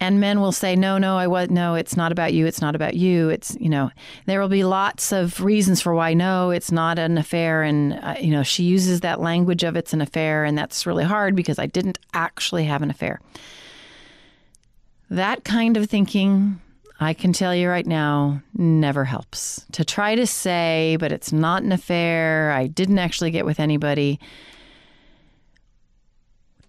And 0.00 0.20
men 0.20 0.40
will 0.40 0.52
say, 0.52 0.76
no, 0.76 0.98
no, 0.98 1.16
I 1.16 1.26
was 1.26 1.50
no, 1.50 1.76
it's 1.76 1.96
not 1.96 2.12
about 2.12 2.34
you. 2.34 2.46
It's 2.46 2.60
not 2.60 2.74
about 2.74 2.94
you. 2.94 3.28
It's 3.28 3.56
you 3.60 3.68
know, 3.68 3.90
there 4.26 4.40
will 4.40 4.48
be 4.48 4.64
lots 4.64 5.12
of 5.12 5.40
reasons 5.40 5.80
for 5.80 5.94
why 5.94 6.14
no, 6.14 6.50
it's 6.50 6.72
not 6.72 6.98
an 6.98 7.16
affair. 7.16 7.62
And 7.62 7.94
uh, 7.94 8.16
you 8.20 8.30
know, 8.30 8.42
she 8.42 8.64
uses 8.64 9.00
that 9.00 9.20
language 9.20 9.62
of 9.62 9.76
it's 9.76 9.92
an 9.92 10.00
affair, 10.00 10.44
and 10.44 10.58
that's 10.58 10.86
really 10.86 11.04
hard 11.04 11.36
because 11.36 11.58
I 11.58 11.66
didn't 11.66 11.98
actually 12.12 12.64
have 12.64 12.82
an 12.82 12.90
affair. 12.90 13.20
That 15.10 15.44
kind 15.44 15.76
of 15.76 15.88
thinking, 15.88 16.60
I 16.98 17.14
can 17.14 17.32
tell 17.32 17.54
you 17.54 17.68
right 17.68 17.86
now, 17.86 18.42
never 18.56 19.04
helps. 19.04 19.64
To 19.72 19.84
try 19.84 20.14
to 20.16 20.26
say, 20.26 20.96
but 20.98 21.12
it's 21.12 21.32
not 21.32 21.62
an 21.62 21.72
affair. 21.72 22.50
I 22.50 22.66
didn't 22.66 22.98
actually 22.98 23.30
get 23.30 23.44
with 23.44 23.60
anybody 23.60 24.18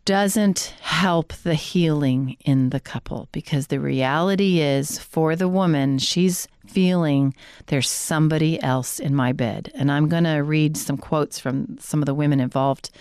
doesn't 0.06 0.74
help 0.82 1.34
the 1.34 1.56
healing 1.56 2.38
in 2.46 2.70
the 2.70 2.80
couple 2.80 3.28
because 3.32 3.68
the 3.68 3.80
reality 3.80 4.62
is 4.62 5.00
for 5.00 5.36
the 5.36 5.48
woman, 5.48 5.98
she's 5.98 6.48
feeling 6.68 7.34
there's 7.68 7.89
somebody 7.89 8.62
else 8.62 9.00
in 9.00 9.15
my 9.15 9.32
bed. 9.32 9.72
And 9.76 9.91
I'm 9.91 10.08
going 10.08 10.24
to 10.24 10.38
read 10.38 10.78
some 10.78 10.98
quotes 10.98 11.39
from 11.39 11.78
some 11.80 12.02
of 12.02 12.06
the 12.06 12.13
women 12.13 12.39
involved. 12.39 12.91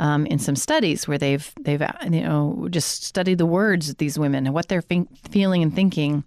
Um, 0.00 0.26
in 0.26 0.40
some 0.40 0.56
studies 0.56 1.06
where 1.06 1.18
they've 1.18 1.52
they've 1.60 1.80
you 2.02 2.22
know 2.22 2.66
just 2.68 3.04
studied 3.04 3.38
the 3.38 3.46
words 3.46 3.88
of 3.88 3.98
these 3.98 4.18
women 4.18 4.44
and 4.44 4.52
what 4.52 4.66
they're 4.66 4.82
fe- 4.82 5.06
feeling 5.30 5.62
and 5.62 5.72
thinking 5.72 6.24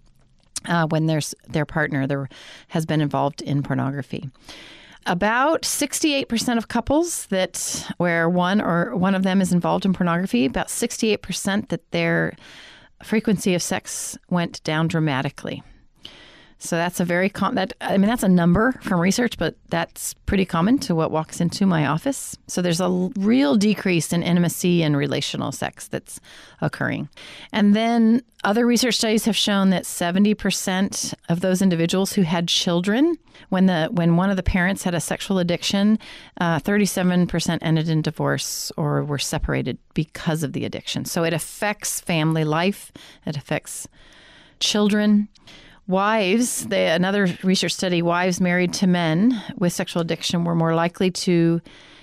uh, 0.66 0.86
when 0.86 1.04
their 1.04 1.20
their 1.48 1.66
partner 1.66 2.06
there 2.06 2.30
has 2.68 2.86
been 2.86 3.02
involved 3.02 3.42
in 3.42 3.62
pornography 3.62 4.30
about 5.06 5.62
68% 5.62 6.58
of 6.58 6.68
couples 6.68 7.26
that 7.26 7.86
where 7.96 8.28
one 8.28 8.60
or 8.60 8.96
one 8.96 9.14
of 9.14 9.22
them 9.22 9.40
is 9.40 9.52
involved 9.52 9.84
in 9.84 9.92
pornography, 9.92 10.44
about 10.44 10.68
68% 10.68 11.68
that 11.68 11.90
their 11.90 12.36
frequency 13.02 13.54
of 13.54 13.62
sex 13.62 14.18
went 14.28 14.62
down 14.64 14.88
dramatically. 14.88 15.62
So 16.60 16.76
that's 16.76 16.98
a 16.98 17.04
very 17.04 17.30
com- 17.30 17.54
that 17.54 17.72
I 17.80 17.96
mean 17.98 18.08
that's 18.08 18.24
a 18.24 18.28
number 18.28 18.72
from 18.82 19.00
research, 19.00 19.38
but 19.38 19.54
that's 19.68 20.14
pretty 20.26 20.44
common 20.44 20.78
to 20.80 20.94
what 20.94 21.12
walks 21.12 21.40
into 21.40 21.66
my 21.66 21.86
office. 21.86 22.36
So 22.48 22.60
there's 22.60 22.80
a 22.80 23.10
real 23.16 23.54
decrease 23.54 24.12
in 24.12 24.24
intimacy 24.24 24.82
and 24.82 24.96
relational 24.96 25.52
sex 25.52 25.86
that's 25.86 26.20
occurring. 26.60 27.08
And 27.52 27.76
then 27.76 28.22
other 28.42 28.66
research 28.66 28.96
studies 28.96 29.24
have 29.24 29.36
shown 29.36 29.70
that 29.70 29.84
70% 29.84 31.14
of 31.28 31.40
those 31.40 31.62
individuals 31.62 32.12
who 32.12 32.22
had 32.22 32.48
children 32.48 33.16
when 33.50 33.66
the 33.66 33.88
when 33.92 34.16
one 34.16 34.30
of 34.30 34.36
the 34.36 34.42
parents 34.42 34.82
had 34.82 34.94
a 34.94 35.00
sexual 35.00 35.38
addiction, 35.38 35.98
uh, 36.40 36.58
37% 36.58 37.58
ended 37.62 37.88
in 37.88 38.02
divorce 38.02 38.72
or 38.76 39.04
were 39.04 39.18
separated 39.18 39.78
because 39.94 40.42
of 40.42 40.54
the 40.54 40.64
addiction. 40.64 41.04
So 41.04 41.22
it 41.22 41.32
affects 41.32 42.00
family 42.00 42.44
life. 42.44 42.90
It 43.26 43.36
affects 43.36 43.86
children. 44.58 45.28
Wives, 45.88 46.66
they, 46.66 46.90
another 46.90 47.34
research 47.42 47.72
study, 47.72 48.02
wives 48.02 48.42
married 48.42 48.74
to 48.74 48.86
men 48.86 49.42
with 49.56 49.72
sexual 49.72 50.02
addiction 50.02 50.44
were 50.44 50.54
more 50.54 50.74
likely 50.74 51.10
to 51.10 51.62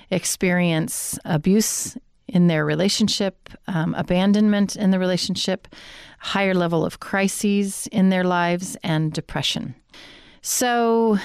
experience 0.10 1.20
abuse 1.24 1.96
in 2.28 2.48
their 2.48 2.66
relationship, 2.66 3.48
um, 3.68 3.94
abandonment 3.94 4.76
in 4.76 4.90
the 4.90 4.98
relationship, 4.98 5.68
higher 6.18 6.56
level 6.56 6.84
of 6.84 7.00
crises 7.00 7.88
in 7.92 8.10
their 8.10 8.24
lives, 8.24 8.76
and 8.82 9.14
depression. 9.14 9.76
So, 10.42 11.20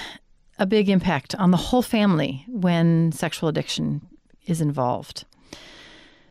a 0.59 0.67
big 0.67 0.87
impact 0.87 1.33
on 1.33 1.49
the 1.49 1.57
whole 1.57 1.81
family 1.81 2.45
when 2.47 3.11
sexual 3.11 3.49
addiction 3.49 4.05
is 4.45 4.61
involved. 4.61 5.25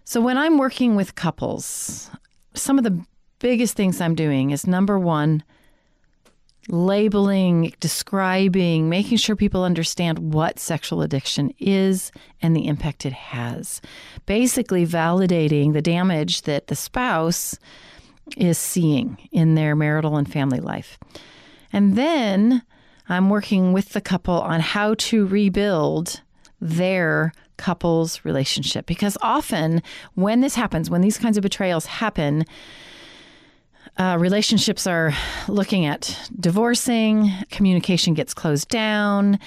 So, 0.04 0.20
when 0.20 0.38
I'm 0.38 0.58
working 0.58 0.94
with 0.94 1.16
couples, 1.16 2.08
some 2.54 2.78
of 2.78 2.84
the 2.84 3.04
biggest 3.40 3.74
things 3.74 4.00
I'm 4.00 4.14
doing 4.14 4.52
is 4.52 4.64
number 4.64 4.96
one, 4.96 5.42
labeling, 6.68 7.74
describing, 7.80 8.88
making 8.88 9.18
sure 9.18 9.34
people 9.34 9.64
understand 9.64 10.32
what 10.32 10.58
sexual 10.58 11.02
addiction 11.02 11.52
is 11.58 12.12
and 12.42 12.54
the 12.54 12.66
impact 12.66 13.06
it 13.06 13.12
has. 13.12 13.80
Basically, 14.26 14.86
validating 14.86 15.72
the 15.72 15.82
damage 15.82 16.42
that 16.42 16.66
the 16.66 16.76
spouse 16.76 17.58
is 18.36 18.58
seeing 18.58 19.16
in 19.32 19.54
their 19.54 19.74
marital 19.74 20.16
and 20.16 20.30
family 20.30 20.60
life. 20.60 20.98
And 21.72 21.96
then 21.96 22.62
I'm 23.08 23.30
working 23.30 23.72
with 23.72 23.90
the 23.90 24.00
couple 24.00 24.40
on 24.40 24.60
how 24.60 24.94
to 24.94 25.26
rebuild 25.26 26.20
their 26.60 27.32
couple's 27.56 28.24
relationship. 28.24 28.86
Because 28.86 29.18
often, 29.22 29.82
when 30.14 30.40
this 30.40 30.54
happens, 30.54 30.90
when 30.90 31.00
these 31.00 31.18
kinds 31.18 31.36
of 31.36 31.42
betrayals 31.42 31.86
happen, 31.86 32.44
uh, 33.98 34.16
relationships 34.18 34.86
are 34.86 35.12
looking 35.48 35.84
at 35.86 36.18
divorcing, 36.38 37.30
communication 37.50 38.14
gets 38.14 38.34
closed 38.34 38.68
down, 38.68 39.38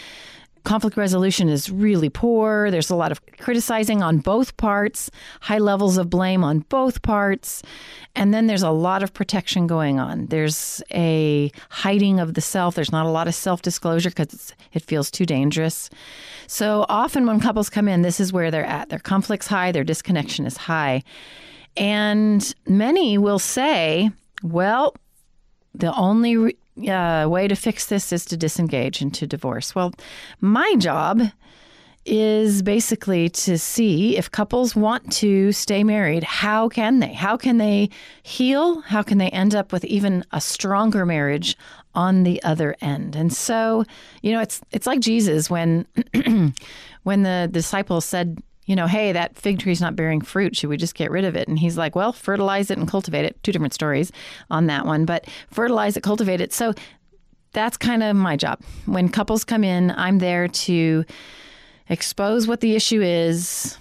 conflict 0.63 0.95
resolution 0.95 1.49
is 1.49 1.69
really 1.69 2.09
poor. 2.09 2.71
There's 2.71 2.89
a 2.89 2.95
lot 2.95 3.11
of 3.11 3.21
criticizing 3.37 4.01
on 4.01 4.19
both 4.19 4.55
parts, 4.57 5.11
high 5.41 5.57
levels 5.57 5.97
of 5.97 6.09
blame 6.09 6.43
on 6.43 6.59
both 6.59 7.01
parts. 7.01 7.63
And 8.15 8.33
then 8.33 8.47
there's 8.47 8.63
a 8.63 8.71
lot 8.71 9.03
of 9.03 9.13
protection 9.13 9.67
going 9.67 9.99
on. 9.99 10.27
There's 10.27 10.81
a 10.91 11.51
hiding 11.69 12.19
of 12.19 12.33
the 12.33 12.41
self. 12.41 12.75
There's 12.75 12.91
not 12.91 13.05
a 13.05 13.09
lot 13.09 13.27
of 13.27 13.35
self 13.35 13.61
disclosure 13.61 14.09
because 14.09 14.53
it 14.71 14.83
feels 14.83 15.11
too 15.11 15.25
dangerous. 15.25 15.89
So 16.47 16.85
often 16.89 17.25
when 17.25 17.39
couples 17.39 17.69
come 17.69 17.87
in, 17.87 18.01
this 18.01 18.19
is 18.19 18.31
where 18.31 18.51
they're 18.51 18.65
at. 18.65 18.89
Their 18.89 18.99
conflict's 18.99 19.47
high, 19.47 19.71
their 19.71 19.83
disconnection 19.83 20.45
is 20.45 20.57
high. 20.57 21.03
And 21.75 22.53
many 22.67 23.17
will 23.17 23.39
say, 23.39 24.11
well, 24.43 24.95
the 25.73 25.95
only 25.95 26.37
re- 26.37 26.57
uh, 26.87 27.27
way 27.27 27.47
to 27.47 27.55
fix 27.55 27.87
this 27.87 28.11
is 28.11 28.25
to 28.25 28.37
disengage 28.37 29.01
and 29.01 29.13
to 29.15 29.25
divorce. 29.25 29.73
Well, 29.73 29.93
my 30.41 30.75
job 30.77 31.21
is 32.05 32.61
basically 32.61 33.29
to 33.29 33.57
see 33.57 34.17
if 34.17 34.29
couples 34.29 34.75
want 34.75 35.09
to 35.13 35.51
stay 35.53 35.83
married, 35.83 36.23
how 36.23 36.67
can 36.67 36.99
they? 36.99 37.13
How 37.13 37.37
can 37.37 37.57
they 37.57 37.89
heal? 38.23 38.81
How 38.81 39.01
can 39.03 39.17
they 39.17 39.29
end 39.29 39.55
up 39.55 39.71
with 39.71 39.85
even 39.85 40.25
a 40.31 40.41
stronger 40.41 41.05
marriage 41.05 41.57
on 41.95 42.23
the 42.23 42.43
other 42.43 42.75
end? 42.81 43.15
And 43.15 43.31
so, 43.31 43.85
you 44.21 44.33
know, 44.33 44.41
it's 44.41 44.61
it's 44.71 44.87
like 44.87 44.99
Jesus 44.99 45.49
when 45.49 45.85
when 47.03 47.23
the 47.23 47.47
disciples 47.49 48.03
said, 48.03 48.41
you 48.65 48.75
know, 48.75 48.87
hey, 48.87 49.11
that 49.11 49.35
fig 49.35 49.59
tree's 49.59 49.81
not 49.81 49.95
bearing 49.95 50.21
fruit. 50.21 50.55
Should 50.55 50.69
we 50.69 50.77
just 50.77 50.95
get 50.95 51.11
rid 51.11 51.25
of 51.25 51.35
it? 51.35 51.47
And 51.47 51.59
he's 51.59 51.77
like, 51.77 51.95
well, 51.95 52.13
fertilize 52.13 52.71
it 52.71 52.77
and 52.77 52.87
cultivate 52.87 53.25
it. 53.25 53.41
Two 53.43 53.51
different 53.51 53.73
stories 53.73 54.11
on 54.49 54.67
that 54.67 54.85
one, 54.85 55.05
but 55.05 55.25
fertilize 55.51 55.97
it, 55.97 56.03
cultivate 56.03 56.41
it. 56.41 56.53
So 56.53 56.73
that's 57.51 57.77
kind 57.77 58.03
of 58.03 58.15
my 58.15 58.35
job. 58.35 58.61
When 58.85 59.09
couples 59.09 59.43
come 59.43 59.63
in, 59.63 59.91
I'm 59.91 60.19
there 60.19 60.47
to 60.47 61.05
expose 61.89 62.47
what 62.47 62.61
the 62.61 62.75
issue 62.75 63.01
is 63.01 63.77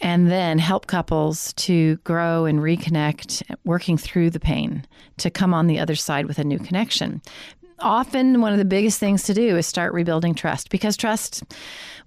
and 0.00 0.30
then 0.30 0.58
help 0.58 0.86
couples 0.86 1.52
to 1.54 1.96
grow 1.98 2.44
and 2.44 2.60
reconnect, 2.60 3.42
working 3.64 3.96
through 3.96 4.30
the 4.30 4.40
pain 4.40 4.86
to 5.18 5.30
come 5.30 5.54
on 5.54 5.66
the 5.66 5.78
other 5.78 5.94
side 5.94 6.26
with 6.26 6.38
a 6.38 6.44
new 6.44 6.58
connection. 6.58 7.22
Often, 7.78 8.40
one 8.40 8.52
of 8.52 8.58
the 8.58 8.64
biggest 8.64 8.98
things 8.98 9.22
to 9.24 9.34
do 9.34 9.56
is 9.56 9.66
start 9.66 9.92
rebuilding 9.92 10.34
trust 10.34 10.70
because 10.70 10.96
trust 10.96 11.42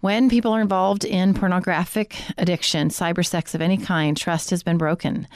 when 0.01 0.29
people 0.29 0.51
are 0.53 0.62
involved 0.62 1.03
in 1.03 1.34
pornographic 1.34 2.15
addiction, 2.38 2.89
cyber 2.89 3.25
sex 3.25 3.53
of 3.53 3.62
any 3.62 3.77
kind, 3.77 4.15
trust 4.15 4.49
has 4.49 4.63
been 4.63 4.77
broken. 4.77 5.27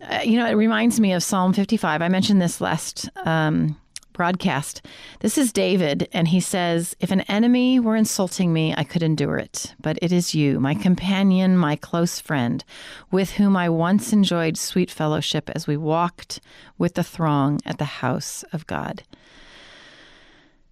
Uh, 0.00 0.20
you 0.24 0.38
know, 0.38 0.46
it 0.46 0.54
reminds 0.54 1.00
me 1.00 1.12
of 1.12 1.22
Psalm 1.22 1.52
55. 1.52 2.00
I 2.00 2.08
mentioned 2.08 2.40
this 2.40 2.60
last 2.60 3.10
um, 3.26 3.76
broadcast. 4.12 4.84
This 5.20 5.36
is 5.36 5.52
David, 5.52 6.08
and 6.12 6.28
he 6.28 6.40
says, 6.40 6.94
If 7.00 7.10
an 7.10 7.22
enemy 7.22 7.80
were 7.80 7.96
insulting 7.96 8.52
me, 8.52 8.74
I 8.76 8.84
could 8.84 9.02
endure 9.02 9.36
it. 9.38 9.74
But 9.80 9.98
it 10.00 10.12
is 10.12 10.34
you, 10.34 10.60
my 10.60 10.74
companion, 10.74 11.56
my 11.56 11.74
close 11.74 12.20
friend, 12.20 12.64
with 13.10 13.32
whom 13.32 13.56
I 13.56 13.68
once 13.68 14.12
enjoyed 14.12 14.56
sweet 14.56 14.90
fellowship 14.90 15.50
as 15.54 15.66
we 15.66 15.76
walked 15.76 16.40
with 16.78 16.94
the 16.94 17.04
throng 17.04 17.60
at 17.66 17.78
the 17.78 17.84
house 17.84 18.44
of 18.52 18.66
God. 18.68 19.02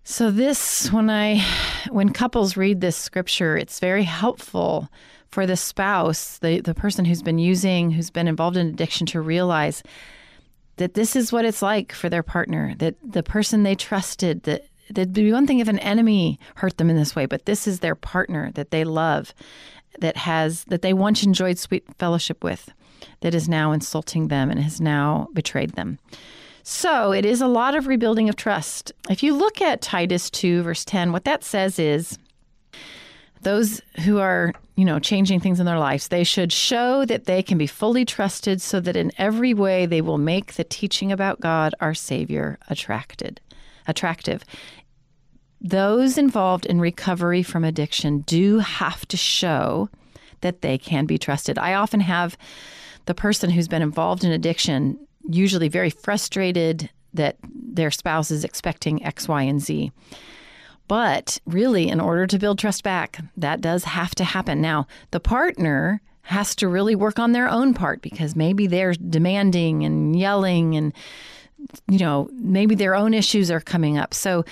So 0.09 0.31
this 0.31 0.93
when 0.93 1.11
I 1.11 1.45
when 1.91 2.11
couples 2.11 2.57
read 2.57 2.81
this 2.81 2.97
scripture, 2.97 3.57
it's 3.57 3.81
very 3.81 4.05
helpful 4.05 4.89
for 5.31 5.47
the 5.47 5.57
spouse, 5.57 6.39
the, 6.39 6.61
the 6.61 6.75
person 6.75 7.05
who's 7.05 7.23
been 7.23 7.41
using, 7.41 7.91
who's 7.91 8.11
been 8.11 8.29
involved 8.29 8.57
in 8.57 8.69
addiction 8.69 9.09
to 9.09 9.21
realize 9.21 9.83
that 10.77 10.95
this 10.95 11.17
is 11.17 11.33
what 11.33 11.45
it's 11.45 11.61
like 11.61 11.91
for 11.91 12.09
their 12.09 12.23
partner, 12.23 12.77
that 12.79 12.95
the 13.03 13.25
person 13.25 13.65
they 13.65 13.75
trusted, 13.75 14.45
that 14.45 14.69
that'd 14.91 15.13
be 15.13 15.33
one 15.33 15.45
thing 15.45 15.59
if 15.59 15.67
an 15.67 15.81
enemy 15.81 16.39
hurt 16.55 16.79
them 16.79 16.89
in 16.89 16.95
this 16.95 17.17
way, 17.17 17.27
but 17.27 17.47
this 17.47 17.67
is 17.67 17.81
their 17.81 17.97
partner 17.97 18.53
that 18.55 18.71
they 18.71 18.85
love, 18.85 19.35
that 19.99 20.17
has 20.19 20.63
that 20.67 20.83
they 20.83 20.93
once 20.93 21.25
enjoyed 21.25 21.59
sweet 21.59 21.85
fellowship 21.99 22.45
with, 22.45 22.73
that 23.23 23.35
is 23.35 23.49
now 23.49 23.73
insulting 23.73 24.29
them 24.29 24.53
and 24.53 24.61
has 24.61 24.81
now 24.81 25.27
betrayed 25.33 25.73
them. 25.73 25.99
So 26.69 27.13
it 27.13 27.25
is 27.25 27.41
a 27.41 27.47
lot 27.47 27.77
of 27.77 27.87
rebuilding 27.87 28.29
of 28.29 28.35
trust. 28.35 28.91
If 29.09 29.23
you 29.23 29.37
look 29.37 29.63
at 29.63 29.81
Titus 29.81 30.29
2, 30.31 30.65
verse 30.65 30.85
10, 30.85 31.13
what 31.13 31.23
that 31.23 31.45
says 31.45 31.79
is 31.79 32.19
those 33.43 33.81
who 34.05 34.19
are, 34.19 34.53
you 34.75 34.85
know, 34.85 34.99
changing 34.99 35.39
things 35.39 35.61
in 35.61 35.67
their 35.67 35.79
lives, 35.79 36.09
they 36.09 36.25
should 36.25 36.53
show 36.53 37.05
that 37.05 37.27
they 37.27 37.41
can 37.41 37.57
be 37.57 37.69
fully 37.69 38.05
trusted 38.05 38.61
so 38.61 38.81
that 38.81 38.97
in 38.97 39.13
every 39.17 39.55
way 39.55 39.87
they 39.87 40.01
will 40.01 40.19
make 40.19 40.55
the 40.55 40.65
teaching 40.65 41.13
about 41.13 41.41
God, 41.41 41.73
our 41.81 41.95
Savior, 41.95 42.59
attracted, 42.69 43.41
attractive. 43.87 44.45
Those 45.61 46.19
involved 46.19 46.67
in 46.67 46.81
recovery 46.81 47.45
from 47.45 47.63
addiction 47.63 48.23
do 48.23 48.59
have 48.59 49.07
to 49.07 49.17
show 49.17 49.89
that 50.41 50.63
they 50.63 50.79
can 50.79 51.07
be 51.07 51.17
trusted. 51.17 51.59
I 51.59 51.75
often 51.75 52.01
have 52.01 52.37
the 53.05 53.15
person 53.15 53.51
who's 53.51 53.69
been 53.69 53.83
involved 53.83 54.25
in 54.25 54.33
addiction 54.33 55.06
usually 55.29 55.69
very 55.69 55.91
frustrated 55.91 56.91
that 57.15 57.37
their 57.43 57.91
spouse 57.91 58.31
is 58.31 58.45
expecting 58.45 59.05
X, 59.05 59.29
Y, 59.29 59.43
and 59.43 59.61
Z. 59.61 59.93
But 60.89 61.41
really, 61.47 61.89
in 61.89 62.01
order 62.01 62.27
to 62.27 62.39
build 62.39 62.59
trust 62.59 62.85
back, 62.85 63.19
that 63.37 63.61
does 63.61 63.85
have 63.85 64.15
to 64.17 64.25
happen. 64.25 64.61
Now, 64.61 64.87
the 65.11 65.21
partner 65.21 66.01
has 66.23 66.55
to 66.57 66.69
really 66.69 66.95
work 66.95 67.19
on 67.19 67.33
their 67.33 67.49
own 67.49 67.75
part 67.75 68.03
because 68.03 68.37
maybe 68.37 68.67
they're 68.67 68.95
demanding 68.95 69.85
and 69.85 70.19
yelling 70.19 70.77
and, 70.77 70.93
you 71.89 71.99
know, 71.99 72.29
maybe 72.33 72.75
their 72.75 72.95
own 72.95 73.15
issues 73.15 73.51
are 73.51 73.61
coming 73.61 73.99
up. 73.99 74.13
So 74.15 74.45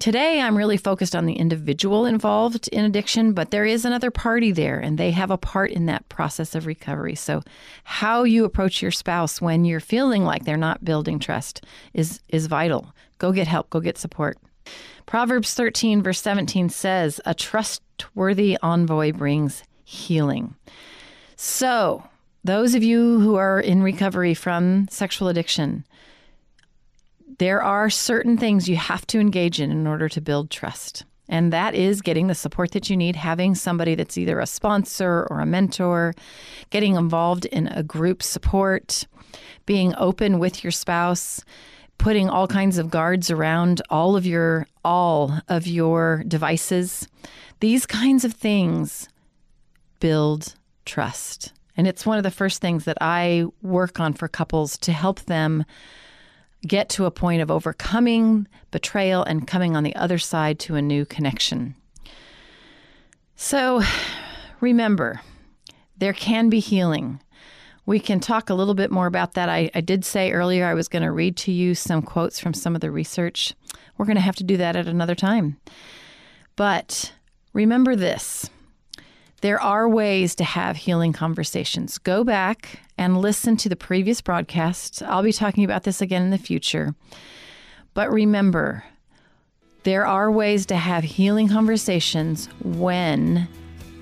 Today, 0.00 0.40
I'm 0.40 0.56
really 0.56 0.78
focused 0.78 1.14
on 1.14 1.26
the 1.26 1.34
individual 1.34 2.06
involved 2.06 2.68
in 2.68 2.86
addiction, 2.86 3.34
but 3.34 3.50
there 3.50 3.66
is 3.66 3.84
another 3.84 4.10
party 4.10 4.50
there, 4.50 4.80
and 4.80 4.96
they 4.96 5.10
have 5.10 5.30
a 5.30 5.36
part 5.36 5.70
in 5.70 5.84
that 5.86 6.08
process 6.08 6.54
of 6.54 6.64
recovery. 6.64 7.14
So, 7.14 7.42
how 7.84 8.22
you 8.24 8.46
approach 8.46 8.80
your 8.80 8.92
spouse 8.92 9.42
when 9.42 9.66
you're 9.66 9.78
feeling 9.78 10.24
like 10.24 10.46
they're 10.46 10.56
not 10.56 10.86
building 10.86 11.18
trust 11.18 11.66
is, 11.92 12.20
is 12.30 12.46
vital. 12.46 12.94
Go 13.18 13.30
get 13.30 13.46
help, 13.46 13.68
go 13.68 13.78
get 13.78 13.98
support. 13.98 14.38
Proverbs 15.04 15.52
13, 15.52 16.02
verse 16.02 16.22
17 16.22 16.70
says, 16.70 17.20
A 17.26 17.34
trustworthy 17.34 18.56
envoy 18.62 19.12
brings 19.12 19.64
healing. 19.84 20.54
So, 21.36 22.02
those 22.42 22.74
of 22.74 22.82
you 22.82 23.20
who 23.20 23.34
are 23.34 23.60
in 23.60 23.82
recovery 23.82 24.32
from 24.32 24.88
sexual 24.88 25.28
addiction, 25.28 25.84
there 27.40 27.62
are 27.62 27.88
certain 27.88 28.36
things 28.36 28.68
you 28.68 28.76
have 28.76 29.06
to 29.06 29.18
engage 29.18 29.62
in 29.62 29.70
in 29.70 29.86
order 29.86 30.10
to 30.10 30.20
build 30.20 30.50
trust. 30.50 31.06
And 31.26 31.50
that 31.54 31.74
is 31.74 32.02
getting 32.02 32.26
the 32.26 32.34
support 32.34 32.72
that 32.72 32.90
you 32.90 32.98
need, 32.98 33.16
having 33.16 33.54
somebody 33.54 33.94
that's 33.94 34.18
either 34.18 34.38
a 34.40 34.46
sponsor 34.46 35.26
or 35.30 35.40
a 35.40 35.46
mentor, 35.46 36.12
getting 36.68 36.96
involved 36.96 37.46
in 37.46 37.68
a 37.68 37.82
group 37.82 38.22
support, 38.22 39.06
being 39.64 39.94
open 39.96 40.38
with 40.38 40.62
your 40.62 40.70
spouse, 40.70 41.42
putting 41.96 42.28
all 42.28 42.46
kinds 42.46 42.76
of 42.76 42.90
guards 42.90 43.30
around 43.30 43.80
all 43.88 44.16
of 44.16 44.26
your 44.26 44.66
all 44.84 45.40
of 45.48 45.66
your 45.66 46.22
devices. 46.28 47.08
These 47.60 47.86
kinds 47.86 48.26
of 48.26 48.34
things 48.34 49.08
build 49.98 50.56
trust. 50.84 51.54
And 51.74 51.86
it's 51.86 52.04
one 52.04 52.18
of 52.18 52.22
the 52.22 52.30
first 52.30 52.60
things 52.60 52.84
that 52.84 52.98
I 53.00 53.46
work 53.62 53.98
on 53.98 54.12
for 54.12 54.28
couples 54.28 54.76
to 54.78 54.92
help 54.92 55.20
them 55.20 55.64
get 56.66 56.88
to 56.90 57.06
a 57.06 57.10
point 57.10 57.42
of 57.42 57.50
overcoming 57.50 58.46
betrayal 58.70 59.22
and 59.24 59.46
coming 59.46 59.76
on 59.76 59.82
the 59.82 59.96
other 59.96 60.18
side 60.18 60.58
to 60.60 60.76
a 60.76 60.82
new 60.82 61.04
connection. 61.04 61.74
So 63.36 63.82
remember, 64.60 65.22
there 65.96 66.12
can 66.12 66.50
be 66.50 66.60
healing. 66.60 67.20
We 67.86 67.98
can 67.98 68.20
talk 68.20 68.50
a 68.50 68.54
little 68.54 68.74
bit 68.74 68.90
more 68.90 69.06
about 69.06 69.34
that. 69.34 69.48
I, 69.48 69.70
I 69.74 69.80
did 69.80 70.04
say 70.04 70.32
earlier 70.32 70.66
I 70.66 70.74
was 70.74 70.88
going 70.88 71.02
to 71.02 71.10
read 71.10 71.36
to 71.38 71.52
you 71.52 71.74
some 71.74 72.02
quotes 72.02 72.38
from 72.38 72.54
some 72.54 72.74
of 72.74 72.80
the 72.80 72.90
research. 72.90 73.54
We're 73.96 74.06
going 74.06 74.16
to 74.16 74.22
have 74.22 74.36
to 74.36 74.44
do 74.44 74.56
that 74.58 74.76
at 74.76 74.86
another 74.86 75.14
time. 75.14 75.58
But 76.56 77.12
remember 77.52 77.96
this 77.96 78.50
there 79.40 79.60
are 79.60 79.88
ways 79.88 80.34
to 80.36 80.44
have 80.44 80.76
healing 80.76 81.12
conversations. 81.12 81.98
Go 81.98 82.24
back 82.24 82.80
and 82.98 83.20
listen 83.20 83.56
to 83.58 83.68
the 83.68 83.76
previous 83.76 84.20
broadcast. 84.20 85.02
I'll 85.02 85.22
be 85.22 85.32
talking 85.32 85.64
about 85.64 85.84
this 85.84 86.02
again 86.02 86.22
in 86.22 86.30
the 86.30 86.38
future. 86.38 86.94
But 87.94 88.12
remember, 88.12 88.84
there 89.84 90.06
are 90.06 90.30
ways 90.30 90.66
to 90.66 90.76
have 90.76 91.04
healing 91.04 91.48
conversations 91.48 92.48
when 92.62 93.48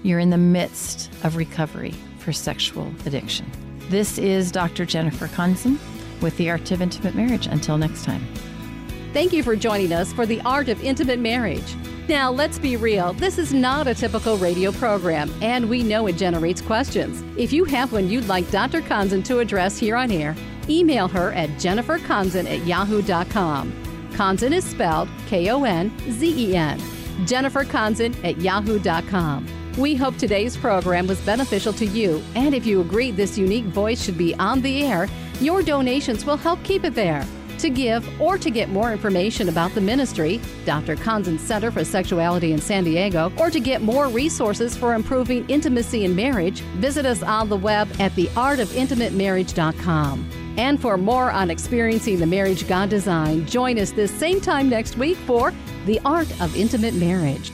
you're 0.03 0.19
in 0.19 0.31
the 0.31 0.39
midst 0.39 1.11
of 1.23 1.37
recovery 1.37 1.95
for 2.19 2.33
sexual 2.33 2.93
addiction. 3.07 3.51
This 3.89 4.19
is 4.19 4.51
Dr. 4.51 4.85
Jennifer 4.85 5.29
Konzen 5.29 5.79
with 6.21 6.37
The 6.37 6.51
Art 6.51 6.71
of 6.73 6.83
Intimate 6.83 7.15
Marriage. 7.15 7.47
Until 7.47 7.79
next 7.79 8.05
time. 8.05 8.27
Thank 9.13 9.33
you 9.33 9.43
for 9.43 9.57
joining 9.57 9.93
us 9.93 10.13
for 10.13 10.27
The 10.27 10.41
Art 10.43 10.69
of 10.69 10.83
Intimate 10.83 11.21
Marriage. 11.21 11.75
Now, 12.09 12.31
let's 12.31 12.59
be 12.59 12.77
real. 12.77 13.13
This 13.13 13.37
is 13.37 13.53
not 13.53 13.87
a 13.87 13.95
typical 13.95 14.39
radio 14.39 14.73
program, 14.73 15.31
and 15.43 15.69
we 15.69 15.83
know 15.83 16.07
it 16.07 16.17
generates 16.17 16.63
questions. 16.63 17.23
If 17.37 17.53
you 17.53 17.67
have 17.67 17.93
one 17.93 18.09
you'd 18.09 18.29
like 18.29 18.51
Dr. 18.51 18.81
Konzen 18.81 19.23
to 19.27 19.41
address 19.41 19.77
here 19.77 19.95
on 19.95 20.11
air, 20.11 20.35
email 20.71 21.07
her 21.09 21.33
at 21.33 21.51
jenniferkonzen 21.61 22.51
at 22.51 22.67
yahoo.com. 22.67 23.73
Konzen 24.13 24.53
is 24.53 24.65
spelled 24.65 25.11
K 25.27 25.51
O 25.51 25.65
N 25.65 25.93
Z 26.11 26.51
E 26.51 26.57
N. 26.57 26.81
Jennifer 27.27 27.65
Konzen 27.65 28.17
at 28.25 28.41
yahoo.com. 28.41 29.47
We 29.77 29.95
hope 29.95 30.17
today's 30.17 30.57
program 30.57 31.07
was 31.07 31.21
beneficial 31.21 31.75
to 31.75 31.85
you, 31.85 32.23
and 32.35 32.55
if 32.55 32.65
you 32.65 32.81
agree 32.81 33.11
this 33.11 33.37
unique 33.37 33.67
voice 33.67 34.03
should 34.03 34.17
be 34.17 34.35
on 34.37 34.63
the 34.63 34.83
air, 34.83 35.09
your 35.41 35.63
donations 35.63 36.25
will 36.25 36.39
help 36.39 36.63
keep 36.65 36.85
it 36.85 36.95
there. 36.95 37.27
To 37.59 37.71
give 37.71 38.21
or 38.21 38.37
to 38.39 38.51
get 38.51 38.69
more 38.69 38.93
information 38.93 39.49
about 39.49 39.75
the 39.75 39.81
ministry, 39.81 40.41
Dr. 40.65 40.95
Konzen 40.95 41.41
Center 41.41 41.73
for 41.73 41.85
Sexuality 41.85 42.53
in 42.53 42.61
San 42.61 42.85
Diego, 42.85 43.33
or 43.37 43.51
to 43.51 43.59
get 43.59 43.83
more 43.83 44.07
resources 44.09 44.77
for 44.77 44.95
improving 44.95 45.45
intimacy 45.51 46.05
in 46.05 46.15
marriage, 46.15 46.61
visit 46.79 47.05
us 47.05 47.21
on 47.23 47.49
the 47.49 47.57
web 47.57 47.89
at 47.99 48.13
theartofintimatemarriage.com. 48.13 50.31
And 50.57 50.81
for 50.81 50.97
more 50.97 51.33
on 51.33 51.51
experiencing 51.51 52.21
the 52.21 52.27
marriage 52.27 52.69
God 52.69 52.91
designed, 52.91 53.49
join 53.49 53.77
us 53.79 53.91
this 53.91 54.13
same 54.13 54.41
time 54.41 54.69
next 54.69 54.97
week 54.97 55.17
for 55.19 55.53
The 55.87 55.99
Art 56.05 56.31
of 56.41 56.57
Intimate 56.57 56.95
Marriage. 56.95 57.51